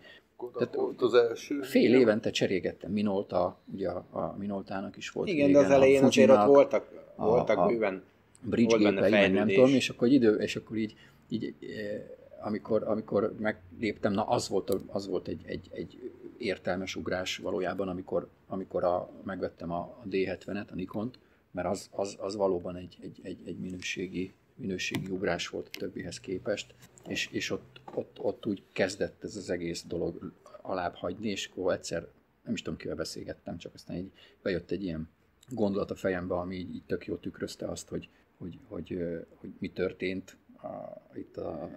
Tehát 0.58 0.76
ott 0.76 1.02
az 1.02 1.14
első... 1.14 1.62
Fél 1.62 1.96
évente 1.96 2.30
cserégettem 2.30 2.92
Minolta, 2.92 3.60
ugye 3.74 3.90
a, 3.90 4.06
a 4.12 4.36
Minoltának 4.38 4.98
is 4.98 5.10
volt 5.10 5.28
igen, 5.28 5.52
de 5.52 5.58
az 5.58 5.64
régen, 5.64 5.78
elején 5.78 6.04
azért 6.04 6.30
ott 6.30 6.36
Fujinak, 6.36 6.56
voltak, 6.56 7.12
a- 7.16 7.26
voltak 7.26 7.58
a- 7.58 7.66
bőven 7.66 8.04
bridge 8.42 8.78
volt 8.78 8.94
gépei, 9.00 9.28
nem 9.28 9.48
tudom, 9.48 9.70
és 9.70 9.90
akkor 9.90 10.08
idő, 10.08 10.36
és 10.36 10.56
akkor 10.56 10.78
így, 10.78 10.96
így 11.30 11.54
eh, 11.62 12.04
amikor, 12.42 12.84
amikor 12.84 13.34
megléptem, 13.40 14.14
na 14.14 14.24
az 14.24 14.50
volt, 14.50 14.70
az 14.88 15.08
volt 15.08 15.28
egy, 15.28 15.42
egy, 15.46 15.70
egy 15.72 16.12
értelmes 16.38 16.96
ugrás 16.96 17.38
valójában, 17.38 17.88
amikor, 17.88 18.28
amikor 18.48 18.84
a, 18.84 19.10
megvettem 19.24 19.72
a, 19.72 19.80
a 19.80 20.08
D70-et, 20.10 20.68
a 20.72 20.76
Nikont, 20.76 21.20
mert 21.52 21.68
az, 21.68 21.88
az, 21.92 22.16
az 22.20 22.36
valóban 22.36 22.76
egy, 22.76 22.98
egy, 23.02 23.20
egy, 23.24 23.40
egy 23.46 23.58
minőségi, 23.58 24.34
minőségi 24.60 25.08
ugrás 25.08 25.48
volt 25.48 25.68
a 25.68 25.78
többihez 25.80 26.20
képest, 26.20 26.74
és, 27.08 27.30
és 27.32 27.50
ott, 27.50 27.82
ott, 27.94 28.20
ott 28.20 28.46
úgy 28.46 28.64
kezdett 28.74 29.24
ez 29.24 29.36
az 29.36 29.50
egész 29.50 29.84
dolog 29.88 30.34
alább 30.62 30.96
hagyni, 30.96 31.30
és 31.30 31.50
akkor 31.52 31.74
egyszer, 31.74 32.08
nem 32.44 32.54
is 32.54 32.62
tudom 32.62 32.80
kivel 32.80 32.96
beszélgettem, 32.96 33.58
csak 33.58 33.74
aztán 33.74 33.98
így 33.98 34.12
bejött 34.42 34.72
egy 34.72 34.84
ilyen 34.84 35.10
gondolat 35.50 35.92
a 35.92 35.96
fejembe, 35.96 36.36
ami 36.36 36.56
így, 36.56 36.76
így 36.76 36.84
tök 36.86 37.06
jól 37.06 37.20
tükrözte 37.20 37.68
azt, 37.68 37.90
hogy, 37.90 38.10
hogy, 38.38 38.60
hogy, 38.68 38.94
ö, 38.94 39.20
hogy 39.36 39.50
mi 39.60 39.70
történt 39.70 40.38
a, 40.62 40.68
itt 41.14 41.38
a, 41.38 41.70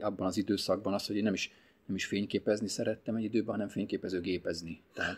abban 0.00 0.26
az 0.26 0.36
időszakban, 0.36 0.94
az, 0.94 1.06
hogy 1.06 1.16
én 1.16 1.22
nem 1.22 1.34
is, 1.34 1.52
nem 1.88 1.96
is 1.96 2.04
fényképezni 2.04 2.68
szerettem 2.68 3.14
egy 3.14 3.24
időben, 3.24 3.54
hanem 3.54 3.68
fényképezőgépezni. 3.68 4.80
Tehát 4.94 5.16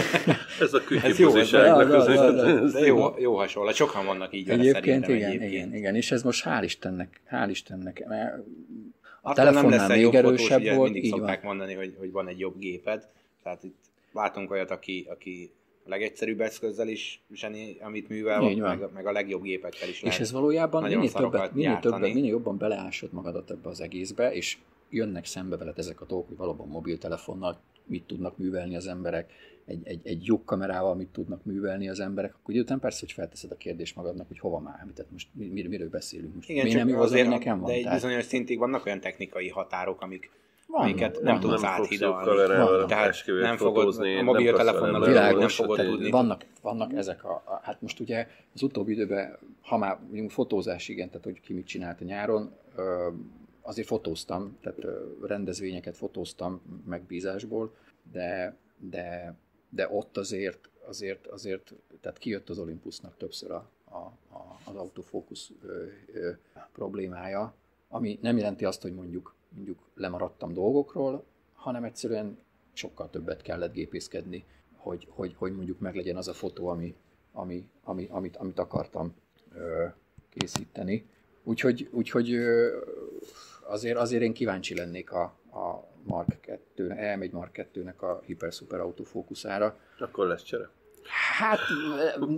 Ez 0.60 0.72
a 0.74 0.78
Ez 0.78 1.18
jó, 1.18 1.28
kütyübuziságnak 1.28 1.88
de- 1.88 1.96
az 1.96 2.72
De 2.72 2.80
jó, 2.86 3.18
jó 3.18 3.36
hasonlat, 3.36 3.74
sokan 3.74 4.06
vannak 4.06 4.34
így 4.34 4.46
vele 4.46 4.60
egyébként 4.60 4.84
szerintem 4.84 5.14
igen, 5.14 5.28
egyébként. 5.30 5.52
igen, 5.52 5.74
igen, 5.74 5.94
és 5.94 6.10
ez 6.12 6.22
most 6.22 6.42
hál' 6.46 6.60
Istennek, 6.62 7.20
hál' 7.30 7.46
Istennek, 7.50 8.04
mert 8.08 8.34
a 8.34 8.38
Attól 9.30 9.44
nem 9.44 9.52
telefonnál 9.54 9.78
leszel 9.88 9.96
még 9.96 10.04
fotós, 10.04 10.18
erősebb 10.24 10.60
ugye 10.60 10.74
volt, 10.74 10.84
mindig 10.92 11.04
így 11.04 11.10
van. 11.10 11.18
szokták 11.20 11.42
mondani, 11.42 11.74
hogy, 11.74 11.94
hogy 11.98 12.10
van 12.12 12.28
egy 12.28 12.38
jobb 12.38 12.58
géped. 12.58 13.08
Tehát 13.42 13.62
itt 13.64 13.76
látunk 14.12 14.50
olyat, 14.50 14.70
aki, 14.70 15.06
aki 15.10 15.50
a 15.84 15.88
legegyszerűbb 15.88 16.40
eszközzel 16.40 16.88
is 16.88 17.20
zseni, 17.32 17.76
amit 17.80 18.08
művel, 18.08 18.42
Így 18.42 18.60
van. 18.60 18.68
meg, 18.76 18.82
a- 18.82 18.90
meg 18.94 19.06
a 19.06 19.12
legjobb 19.12 19.42
gépekkel 19.42 19.88
is 19.88 20.02
lehet. 20.02 20.18
És 20.18 20.24
ez 20.24 20.32
valójában 20.32 20.82
minél 20.82 21.10
többet, 21.12 21.52
minél, 21.54 21.78
többet, 21.80 22.00
minél 22.14 22.30
jobban 22.30 22.58
beleásod 22.58 23.12
magadat 23.12 23.50
ebbe 23.50 23.68
az 23.68 23.80
egészbe, 23.80 24.32
és 24.32 24.56
jönnek 24.90 25.24
szembe 25.24 25.56
veled 25.56 25.78
ezek 25.78 26.00
a 26.00 26.04
dolgok, 26.04 26.28
hogy 26.28 26.36
valóban 26.36 26.68
mobiltelefonnal 26.68 27.60
mit 27.86 28.04
tudnak 28.06 28.38
művelni 28.38 28.76
az 28.76 28.86
emberek, 28.86 29.32
egy, 29.66 29.80
egy, 29.84 30.00
egy 30.02 30.24
jobb 30.24 30.44
kamerával 30.44 30.94
mit 30.94 31.08
tudnak 31.08 31.44
művelni 31.44 31.88
az 31.88 32.00
emberek, 32.00 32.34
akkor 32.34 32.54
idő 32.54 32.62
után 32.62 32.80
persze, 32.80 33.00
hogy 33.00 33.12
felteszed 33.12 33.50
a 33.50 33.56
kérdést 33.56 33.96
magadnak, 33.96 34.26
hogy 34.28 34.38
hova 34.38 34.58
már, 34.58 34.86
tehát 34.94 35.10
most 35.12 35.28
mi, 35.32 35.46
mir- 35.46 35.68
miről 35.68 35.88
beszélünk 35.88 36.34
most. 36.34 36.48
Igen, 36.48 36.64
Miért 36.64 36.78
nem 36.78 36.88
jó 36.88 36.94
az, 36.94 37.10
ami 37.10 37.20
azért, 37.20 37.28
nekem 37.28 37.58
van? 37.58 37.68
de 37.70 37.76
egy 37.76 37.82
Tehát 37.82 38.00
bizonyos 38.00 38.24
szintig 38.24 38.58
vannak 38.58 38.86
olyan 38.86 39.00
technikai 39.00 39.48
határok, 39.48 40.00
amik, 40.00 40.30
Vannak, 40.66 40.84
amiket 40.84 41.22
nem 41.22 41.40
tudsz 41.40 41.60
Nem 41.60 41.70
áthidalni. 41.70 42.86
Tehát 42.86 43.14
nem 43.26 43.56
fogod 43.56 43.96
a 43.96 44.02
nem 44.02 44.24
mobiltelefonnal 44.24 45.00
nem 45.00 45.08
Világos, 45.08 45.54
fogod 45.54 45.76
tehát 45.76 45.90
tudni. 45.90 46.10
vannak, 46.10 46.44
vannak 46.62 46.92
ezek 46.92 47.24
a, 47.24 47.42
a, 47.44 47.60
hát 47.62 47.82
most 47.82 48.00
ugye 48.00 48.26
az 48.54 48.62
utóbbi 48.62 48.92
időben, 48.92 49.38
ha 49.62 49.76
már 49.76 49.98
mondjuk 50.08 50.30
fotózás, 50.30 50.88
igen, 50.88 51.08
tehát 51.08 51.24
hogy 51.24 51.40
ki 51.40 51.52
mit 51.52 51.66
csinált 51.66 52.00
a 52.00 52.04
nyáron, 52.04 52.52
ö, 52.76 53.08
azért 53.66 53.86
fotóztam, 53.86 54.56
tehát 54.60 54.78
rendezvényeket 55.22 55.96
fotóztam 55.96 56.82
megbízásból, 56.86 57.74
de, 58.12 58.56
de, 58.78 59.34
de 59.68 59.88
ott 59.90 60.16
azért, 60.16 60.68
azért, 60.86 61.26
azért, 61.26 61.74
tehát 62.00 62.18
kijött 62.18 62.48
az 62.48 62.58
Olympusnak 62.58 63.16
többször 63.16 63.50
a, 63.50 63.70
a, 63.84 63.96
a, 63.96 64.58
az 64.64 64.76
autofókusz 64.76 65.50
ö, 65.62 65.84
ö, 66.12 66.30
problémája, 66.72 67.54
ami 67.88 68.18
nem 68.22 68.36
jelenti 68.36 68.64
azt, 68.64 68.82
hogy 68.82 68.94
mondjuk, 68.94 69.34
mondjuk 69.54 69.78
lemaradtam 69.94 70.52
dolgokról, 70.52 71.24
hanem 71.54 71.84
egyszerűen 71.84 72.38
sokkal 72.72 73.10
többet 73.10 73.42
kellett 73.42 73.72
gépészkedni, 73.72 74.44
hogy, 74.76 75.06
hogy, 75.10 75.34
hogy 75.38 75.52
mondjuk 75.52 75.78
meglegyen 75.78 76.16
az 76.16 76.28
a 76.28 76.32
fotó, 76.32 76.68
ami, 76.68 76.94
ami, 77.32 77.68
ami, 77.82 78.06
amit, 78.10 78.36
amit 78.36 78.58
akartam 78.58 79.14
ö, 79.54 79.86
készíteni. 80.28 81.06
Úgyhogy, 81.42 81.88
úgyhogy 81.92 82.32
ö, 82.32 82.78
azért, 83.68 83.96
azért 83.96 84.22
én 84.22 84.32
kíváncsi 84.32 84.74
lennék 84.74 85.12
a, 85.12 85.22
a 85.52 85.84
Mark 86.02 86.40
2 86.40 86.90
elmegy 86.90 87.32
Mark 87.32 87.68
2-nek 87.74 87.96
a 87.96 88.20
hiper-szuper 88.24 88.80
autofókuszára. 88.80 89.76
Akkor 89.98 90.26
lesz 90.26 90.42
csere. 90.42 90.68
Hát 91.38 91.58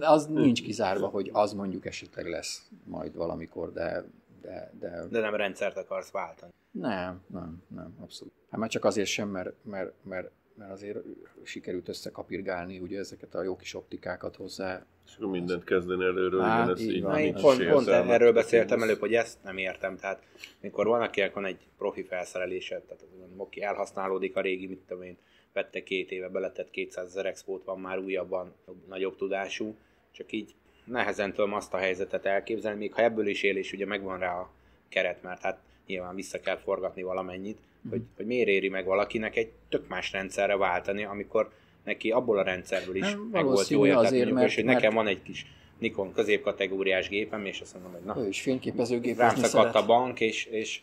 az 0.00 0.26
nincs 0.26 0.62
kizárva, 0.62 1.06
hogy 1.06 1.30
az 1.32 1.52
mondjuk 1.52 1.86
esetleg 1.86 2.26
lesz 2.26 2.68
majd 2.84 3.14
valamikor, 3.14 3.72
de, 3.72 4.04
de, 4.42 4.72
de 4.78 5.06
De 5.10 5.20
nem 5.20 5.34
rendszert 5.34 5.76
akarsz 5.76 6.10
váltani. 6.10 6.52
nem, 6.70 7.20
nem, 7.26 7.62
nem, 7.68 7.96
abszolút. 8.00 8.32
Hát 8.50 8.60
már 8.60 8.68
csak 8.68 8.84
azért 8.84 9.08
sem, 9.08 9.28
mert, 9.28 9.52
mert, 9.62 9.92
mert, 10.02 10.30
mert 10.58 10.70
azért 10.70 10.98
sikerült 11.42 11.88
összekapirgálni 11.88 12.78
ugye 12.78 12.98
ezeket 12.98 13.34
a 13.34 13.42
jó 13.42 13.56
kis 13.56 13.74
optikákat 13.74 14.36
hozzá. 14.36 14.86
És 15.06 15.14
akkor 15.16 15.30
mindent 15.30 15.64
kezdeni 15.64 16.04
előről, 16.04 16.40
Hát, 16.40 16.62
igen, 16.62 16.74
ez 16.74 16.80
így 16.80 16.94
így 16.94 17.02
van. 17.02 17.18
Én 17.18 17.34
pont, 17.34 17.68
pont 17.68 17.88
erről 17.88 18.32
beszéltem 18.32 18.82
előbb, 18.82 19.00
hogy 19.00 19.14
ezt 19.14 19.38
nem 19.42 19.56
értem. 19.56 19.96
Tehát, 19.96 20.22
mikor 20.60 20.86
van, 20.86 21.02
akinek 21.02 21.34
van 21.34 21.44
egy 21.44 21.58
profi 21.78 22.02
felszerelése, 22.02 22.80
tehát 22.80 23.04
oké, 23.36 23.60
elhasználódik 23.60 24.36
a 24.36 24.40
régi, 24.40 24.66
mit 24.66 24.78
tudom 24.86 25.02
én, 25.02 25.16
vette 25.52 25.82
két 25.82 26.10
éve, 26.10 26.28
beletett 26.28 26.70
200 26.70 27.06
ezer 27.06 27.26
expót, 27.26 27.64
van 27.64 27.80
már 27.80 27.98
újabban, 27.98 28.54
nagyobb 28.88 29.16
tudású, 29.16 29.76
csak 30.10 30.32
így 30.32 30.54
nehezen 30.84 31.32
tudom 31.32 31.52
azt 31.52 31.74
a 31.74 31.76
helyzetet 31.76 32.26
elképzelni, 32.26 32.78
még 32.78 32.94
ha 32.94 33.02
ebből 33.02 33.26
is 33.26 33.42
él, 33.42 33.56
és 33.56 33.72
ugye 33.72 33.86
megvan 33.86 34.18
rá 34.18 34.34
a 34.34 34.50
keret, 34.88 35.22
mert 35.22 35.42
hát 35.42 35.60
nyilván 35.88 36.14
vissza 36.14 36.40
kell 36.40 36.57
forgatni 36.57 37.03
valamennyit, 37.03 37.59
hogy, 37.90 38.03
hogy 38.16 38.27
miért 38.27 38.48
éri 38.48 38.68
meg 38.68 38.85
valakinek 38.85 39.37
egy 39.37 39.51
tök 39.68 39.88
más 39.88 40.12
rendszerre 40.12 40.57
váltani, 40.57 41.05
amikor 41.05 41.51
neki 41.85 42.11
abból 42.11 42.38
a 42.38 42.42
rendszerből 42.42 42.96
is 42.96 43.11
Nem, 43.11 43.29
meg 43.33 43.44
volt 43.44 43.68
tehát 43.68 43.96
azért, 43.96 44.12
mondjuk, 44.12 44.35
mert- 44.35 44.48
és 44.48 44.55
hogy 44.55 44.64
mert- 44.64 44.81
nekem 44.81 44.94
van 44.96 45.07
egy 45.07 45.22
kis 45.22 45.46
Nikon 45.79 46.12
középkategóriás 46.12 47.09
gépem, 47.09 47.44
és 47.44 47.61
azt 47.61 47.74
mondom, 47.74 47.92
hogy 47.92 48.03
na, 48.03 48.16
Ő 48.18 48.29
is 48.29 48.37
rám 48.37 48.55
fényképezőgépezni 48.55 49.42
szakadt 49.42 49.68
a 49.68 49.72
szeret. 49.72 49.87
bank, 49.87 50.20
és, 50.20 50.44
és, 50.44 50.81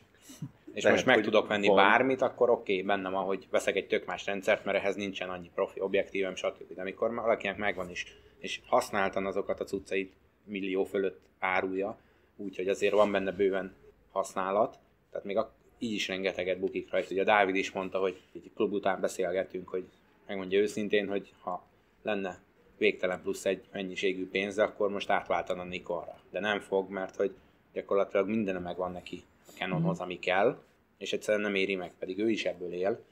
és 0.73 0.83
Lehet, 0.83 0.97
most 0.97 1.15
meg 1.15 1.23
tudok 1.23 1.47
venni 1.47 1.67
van. 1.67 1.75
bármit, 1.75 2.21
akkor 2.21 2.49
oké, 2.49 2.73
okay, 2.73 2.85
bennem 2.85 3.11
van, 3.11 3.23
hogy 3.23 3.47
veszek 3.51 3.75
egy 3.75 3.87
tök 3.87 4.05
más 4.05 4.25
rendszert, 4.25 4.65
mert 4.65 4.77
ehhez 4.77 4.95
nincsen 4.95 5.29
annyi 5.29 5.49
profi 5.55 5.79
objektívem, 5.79 6.35
stb. 6.35 6.73
De 6.75 6.81
amikor 6.81 7.13
valakinek 7.13 7.57
megvan 7.57 7.89
is, 7.89 8.05
és 8.39 8.59
használtan 8.65 9.25
azokat 9.25 9.59
a 9.59 9.63
cuccait 9.63 10.13
millió 10.43 10.83
fölött 10.83 11.19
árulja, 11.39 11.97
úgyhogy 12.35 12.67
azért 12.67 12.93
van 12.93 13.11
benne 13.11 13.31
bőven 13.31 13.75
használat, 14.11 14.77
tehát 15.15 15.29
még 15.29 15.37
a, 15.37 15.51
így 15.79 15.93
is 15.93 16.07
rengeteget 16.07 16.59
bukik 16.59 16.91
rajta. 16.91 17.07
Ugye 17.11 17.21
a 17.21 17.25
Dávid 17.25 17.55
is 17.55 17.71
mondta, 17.71 17.99
hogy 17.99 18.21
egy 18.33 18.51
klub 18.55 18.73
után 18.73 19.01
beszélgetünk, 19.01 19.69
hogy 19.69 19.85
megmondja 20.27 20.59
őszintén, 20.59 21.07
hogy 21.07 21.33
ha 21.39 21.67
lenne 22.01 22.39
végtelen 22.77 23.21
plusz 23.21 23.45
egy 23.45 23.63
mennyiségű 23.71 24.29
pénze, 24.29 24.63
akkor 24.63 24.89
most 24.89 25.09
átváltana 25.09 25.63
Nikonra. 25.63 26.19
De 26.31 26.39
nem 26.39 26.59
fog, 26.59 26.89
mert 26.89 27.15
hogy 27.15 27.33
gyakorlatilag 27.73 28.27
minden 28.27 28.61
megvan 28.61 28.91
neki 28.91 29.23
a 29.47 29.51
Canonhoz, 29.57 29.99
ami 29.99 30.19
kell, 30.19 30.61
és 30.97 31.13
egyszerűen 31.13 31.43
nem 31.43 31.55
éri 31.55 31.75
meg, 31.75 31.93
pedig 31.99 32.19
ő 32.19 32.29
is 32.29 32.45
ebből 32.45 32.73
él. 32.73 33.03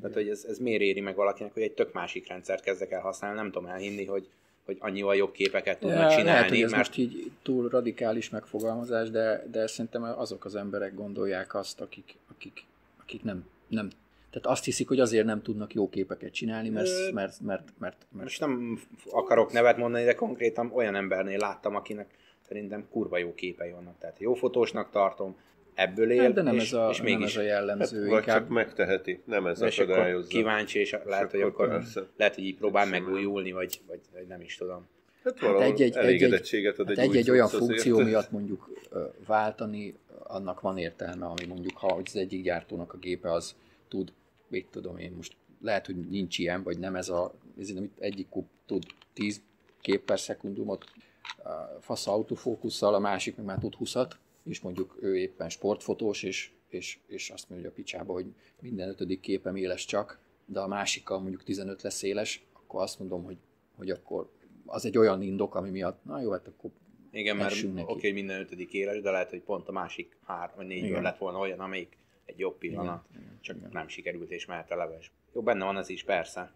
Tehát, 0.00 0.16
hogy 0.16 0.28
ez, 0.28 0.44
ez 0.44 0.58
miért 0.58 0.82
éri 0.82 1.00
meg 1.00 1.16
valakinek, 1.16 1.52
hogy 1.52 1.62
egy 1.62 1.72
tök 1.72 1.92
másik 1.92 2.28
rendszert 2.28 2.62
kezdek 2.62 2.90
el 2.90 3.00
használni, 3.00 3.36
nem 3.36 3.50
tudom 3.50 3.68
elhinni, 3.68 4.04
hogy, 4.04 4.28
hogy 4.68 4.76
annyival 4.80 5.16
jobb 5.16 5.32
képeket 5.32 5.78
tudnak 5.78 5.98
Ja, 5.98 6.08
csinálni, 6.08 6.24
lehet, 6.24 6.48
hogy 6.48 6.60
ez 6.60 6.70
mert 6.70 6.86
most 6.86 6.98
így 6.98 7.30
túl 7.42 7.68
radikális 7.68 8.30
megfogalmazás, 8.30 9.10
de, 9.10 9.44
de 9.50 9.66
szerintem 9.66 10.02
azok 10.02 10.44
az 10.44 10.54
emberek 10.54 10.94
gondolják 10.94 11.54
azt, 11.54 11.80
akik, 11.80 12.16
akik, 12.34 12.64
akik 13.00 13.22
nem, 13.22 13.44
nem, 13.68 13.88
tehát 14.30 14.46
azt 14.46 14.64
hiszik, 14.64 14.88
hogy 14.88 15.00
azért 15.00 15.24
nem 15.24 15.42
tudnak 15.42 15.74
jó 15.74 15.88
képeket 15.88 16.32
csinálni, 16.32 16.68
mert, 16.68 17.12
mert, 17.12 17.40
mert, 17.40 17.72
mert, 17.78 18.06
mert 18.10 18.22
most 18.22 18.40
nem 18.40 18.80
akarok 19.10 19.52
nevet 19.52 19.76
mondani, 19.76 20.04
de 20.04 20.14
konkrétan 20.14 20.70
olyan 20.74 20.94
embernél 20.94 21.38
láttam, 21.38 21.74
akinek 21.74 22.14
szerintem 22.48 22.86
kurva 22.90 23.18
jó 23.18 23.34
képei 23.34 23.70
vannak. 23.70 23.98
Tehát 23.98 24.18
jó 24.18 24.34
fotósnak 24.34 24.90
tartom, 24.90 25.36
ebből 25.78 26.10
él, 26.10 26.22
Hát, 26.22 26.32
de 26.32 26.42
nem 26.42 26.54
és, 26.54 26.62
ez 26.62 26.72
a, 26.72 26.88
és 26.90 26.96
nem 26.96 27.04
mégis 27.06 27.30
ez 27.30 27.36
a 27.36 27.38
Hát, 27.38 27.48
jellemző, 27.48 28.00
vagy 28.08 28.18
inkább 28.18 28.38
csak 28.40 28.48
megteheti, 28.48 29.20
nem 29.24 29.46
ez 29.46 29.60
és 29.60 29.78
akkor 29.78 29.92
akadályozza. 29.92 30.28
kíváncsi, 30.28 30.78
és 30.78 30.96
lehet, 31.04 31.30
hogy 31.30 31.40
akkor 31.40 31.64
akkor 31.64 31.78
persze. 31.78 32.02
lehet, 32.16 32.34
hogy 32.34 32.44
így 32.44 32.56
próbál 32.56 32.88
Persze. 32.90 33.00
megújulni, 33.06 33.52
vagy, 33.52 33.80
vagy, 33.86 34.00
vagy 34.12 34.26
nem 34.26 34.40
is 34.40 34.56
tudom. 34.56 34.86
Hát 35.24 35.40
valahol 35.40 35.62
egy-egy- 35.62 35.96
elégedettséget 35.96 36.78
ad 36.78 36.88
Hát 36.88 36.98
egy, 36.98 37.08
új 37.08 37.16
egy-egy 37.16 37.30
olyan 37.30 37.48
cucc 37.48 37.60
azért. 37.60 37.80
funkció 37.82 38.04
miatt 38.06 38.30
mondjuk 38.38 38.70
váltani, 39.26 39.94
annak 40.22 40.60
van 40.60 40.78
értelme, 40.78 41.26
ami 41.26 41.44
mondjuk, 41.46 41.76
ha 41.76 42.00
az 42.06 42.16
egyik 42.16 42.42
gyártónak 42.42 42.92
a 42.92 42.96
gépe 42.98 43.32
az 43.32 43.54
tud, 43.88 44.12
mit 44.48 44.66
tudom 44.70 44.98
én 44.98 45.12
most, 45.16 45.32
lehet, 45.62 45.86
hogy 45.86 45.96
nincs 45.96 46.38
ilyen, 46.38 46.62
vagy 46.62 46.78
nem 46.78 46.94
ez 46.94 47.08
a, 47.08 47.32
ez 47.60 47.70
amit 47.76 47.92
egyik 47.98 48.28
kup 48.28 48.46
tud 48.66 48.82
10 49.12 49.40
kép 49.80 50.04
per 50.04 50.18
szekundumot 50.20 50.84
fasz 51.80 52.06
autofókusszal, 52.06 52.94
a 52.94 52.98
másik 52.98 53.36
meg 53.36 53.44
már 53.46 53.58
tud 53.58 53.74
20-at, 53.80 54.10
és 54.48 54.60
mondjuk 54.60 54.96
ő 55.00 55.16
éppen 55.16 55.48
sportfotós, 55.48 56.22
és, 56.22 56.50
és, 56.68 56.98
és 57.06 57.30
azt 57.30 57.50
mondja 57.50 57.68
a 57.68 57.72
picsába, 57.72 58.12
hogy 58.12 58.26
minden 58.60 58.88
ötödik 58.88 59.20
képem 59.20 59.56
éles 59.56 59.84
csak, 59.84 60.20
de 60.46 60.60
a 60.60 60.66
másikkal 60.66 61.20
mondjuk 61.20 61.42
15 61.42 61.82
lesz 61.82 62.02
éles, 62.02 62.46
akkor 62.52 62.82
azt 62.82 62.98
mondom, 62.98 63.24
hogy, 63.24 63.36
hogy 63.76 63.90
akkor 63.90 64.30
az 64.66 64.84
egy 64.84 64.98
olyan 64.98 65.22
indok, 65.22 65.54
ami 65.54 65.70
miatt, 65.70 66.04
na 66.04 66.20
jó, 66.20 66.30
hát 66.30 66.48
akkor 66.48 66.70
Igen, 67.10 67.36
mert 67.36 67.62
oké, 67.62 67.82
okay, 67.82 68.12
minden 68.12 68.40
ötödik 68.40 68.72
éles, 68.72 69.00
de 69.00 69.10
lehet, 69.10 69.30
hogy 69.30 69.40
pont 69.40 69.68
a 69.68 69.72
másik 69.72 70.16
három 70.24 70.56
vagy 70.56 70.66
négy 70.66 70.84
Igen. 70.84 71.02
lett 71.02 71.18
volna 71.18 71.38
olyan, 71.38 71.60
amelyik 71.60 71.96
egy 72.24 72.38
jobb 72.38 72.58
pillanat, 72.58 73.04
Igen, 73.10 73.22
igen, 73.22 73.38
csak 73.40 73.56
igen. 73.56 73.70
nem 73.72 73.88
sikerült 73.88 74.30
és 74.30 74.46
mehet 74.46 74.70
a 74.70 74.76
leves. 74.76 75.12
Jó, 75.34 75.42
benne 75.42 75.64
van 75.64 75.76
ez 75.76 75.88
is, 75.88 76.04
persze. 76.04 76.52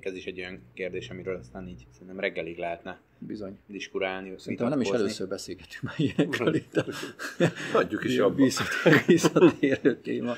Ez 0.00 0.14
is 0.14 0.26
egy 0.26 0.38
olyan 0.38 0.62
kérdés, 0.74 1.10
amiről 1.10 1.36
aztán 1.36 1.68
így 1.68 1.86
szerintem 1.90 2.20
reggelig 2.20 2.58
lehetne 2.58 3.00
bizony. 3.18 3.58
diskurálni, 3.66 4.34
Szerintem 4.38 4.68
nem 4.68 4.80
is 4.80 4.88
először 4.88 5.28
beszélgetünk 5.28 5.82
már 5.82 5.94
ilyenekről 6.00 6.54
itt 6.54 6.76
a 6.76 6.84
Hagyjuk 7.72 8.04
is 8.04 8.10
ilyen 8.10 8.24
abba. 8.24 8.34
visszat- 8.34 9.04
visszatérő 9.06 10.00
téma. 10.00 10.34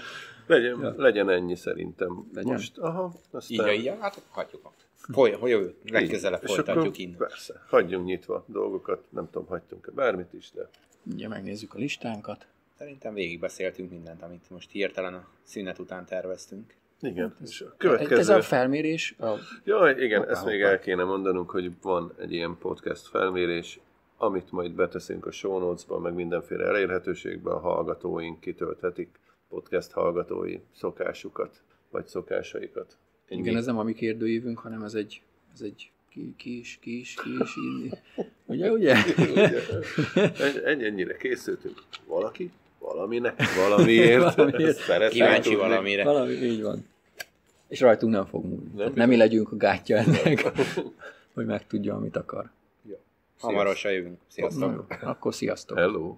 Legyen, 0.46 0.80
Ja. 0.80 0.94
legyen 0.96 1.30
ennyi 1.30 1.56
szerintem. 1.56 2.28
Legyen. 2.34 2.52
Most, 2.52 2.78
aha, 2.78 3.14
aztán... 3.30 3.68
Így, 3.74 3.80
így, 3.80 3.92
hát 4.00 4.22
hagyjuk. 4.28 4.72
Hogy 5.12 5.38
jövő, 5.50 5.74
legközelebb 5.84 6.42
folytatjuk 6.42 6.98
innen. 6.98 7.16
Persze, 7.16 7.64
hagyjunk 7.68 8.06
nyitva 8.06 8.44
dolgokat, 8.46 9.04
nem 9.10 9.30
tudom, 9.30 9.46
hagytunk-e 9.48 9.90
bármit 9.90 10.32
is, 10.32 10.50
de 10.54 10.68
Ugye 11.14 11.28
megnézzük 11.28 11.74
a 11.74 11.78
listánkat. 11.78 12.46
Szerintem 12.78 13.14
végigbeszéltünk 13.14 13.90
mindent, 13.90 14.22
amit 14.22 14.50
most 14.50 14.70
hirtelen 14.70 15.14
a 15.14 15.28
szünet 15.42 15.78
után 15.78 16.04
terveztünk. 16.06 16.74
Igen. 17.02 17.34
És 17.44 17.60
a 17.60 17.64
Ez 17.64 17.72
következő... 17.76 18.34
a 18.34 18.42
felmérés, 18.42 19.14
a, 19.18 19.26
Jaj, 19.64 20.02
igen, 20.02 20.18
Hoppá, 20.18 20.32
ezt 20.32 20.44
még 20.44 20.60
hoppá. 20.60 20.70
el 20.72 20.78
kéne 20.78 21.04
mondanunk, 21.04 21.50
hogy 21.50 21.70
van 21.82 22.12
egy 22.18 22.32
ilyen 22.32 22.56
podcast 22.58 23.06
felmérés, 23.08 23.80
amit 24.16 24.50
majd 24.52 24.72
beteszünk 24.72 25.26
a 25.26 25.30
show 25.30 25.58
notes-ba, 25.58 25.98
meg 25.98 26.14
mindenféle 26.14 26.64
elérhetőségbe, 26.66 27.50
a 27.50 27.58
hallgatóink 27.58 28.40
kitölthetik 28.40 29.08
podcast 29.48 29.92
hallgatói 29.92 30.58
szokásukat, 30.76 31.62
vagy 31.90 32.06
szokásaikat. 32.06 32.96
Ennyi. 33.28 33.40
igen, 33.40 33.56
ez 33.56 33.66
nem 33.66 33.78
a 33.78 33.82
mi 33.82 33.92
kérdőívünk, 33.92 34.58
hanem 34.58 34.82
ez 34.82 34.94
egy, 34.94 35.22
ez 35.54 35.60
egy 35.60 35.90
ki, 36.08 36.34
kis, 36.36 36.78
kis, 36.80 37.14
kis, 37.14 37.56
inni. 37.56 37.90
Ugye, 38.46 38.70
ugye? 38.70 38.96
Ugye? 39.30 39.50
Ennyi, 40.64 40.84
ennyire 40.84 41.16
készültünk. 41.16 41.82
Valaki? 42.06 42.50
Valaminek? 42.80 43.42
Valamiért? 43.56 44.34
Valamiért. 44.36 44.76
Szeretném 44.76 45.10
Kíváncsi 45.26 45.48
tudni. 45.50 45.68
valamire. 45.68 46.04
Valami, 46.04 46.32
így 46.32 46.62
van. 46.62 46.86
És 47.68 47.80
rajtunk 47.80 48.12
nem 48.12 48.26
fog 48.26 48.44
múlni. 48.44 48.70
Nem, 48.76 48.92
nem 48.94 49.08
mi 49.08 49.16
legyünk 49.16 49.52
a 49.52 49.56
gátja 49.56 49.96
ennek, 49.96 50.52
hogy 51.34 51.46
megtudja, 51.46 51.94
amit 51.94 52.16
akar. 52.16 52.50
Hamarosan 53.40 53.92
jövünk. 53.92 54.18
Sziasztok! 54.28 55.00
Na 55.02 55.08
akkor 55.08 55.34
sziasztok! 55.34 55.78
Hello! 55.78 56.16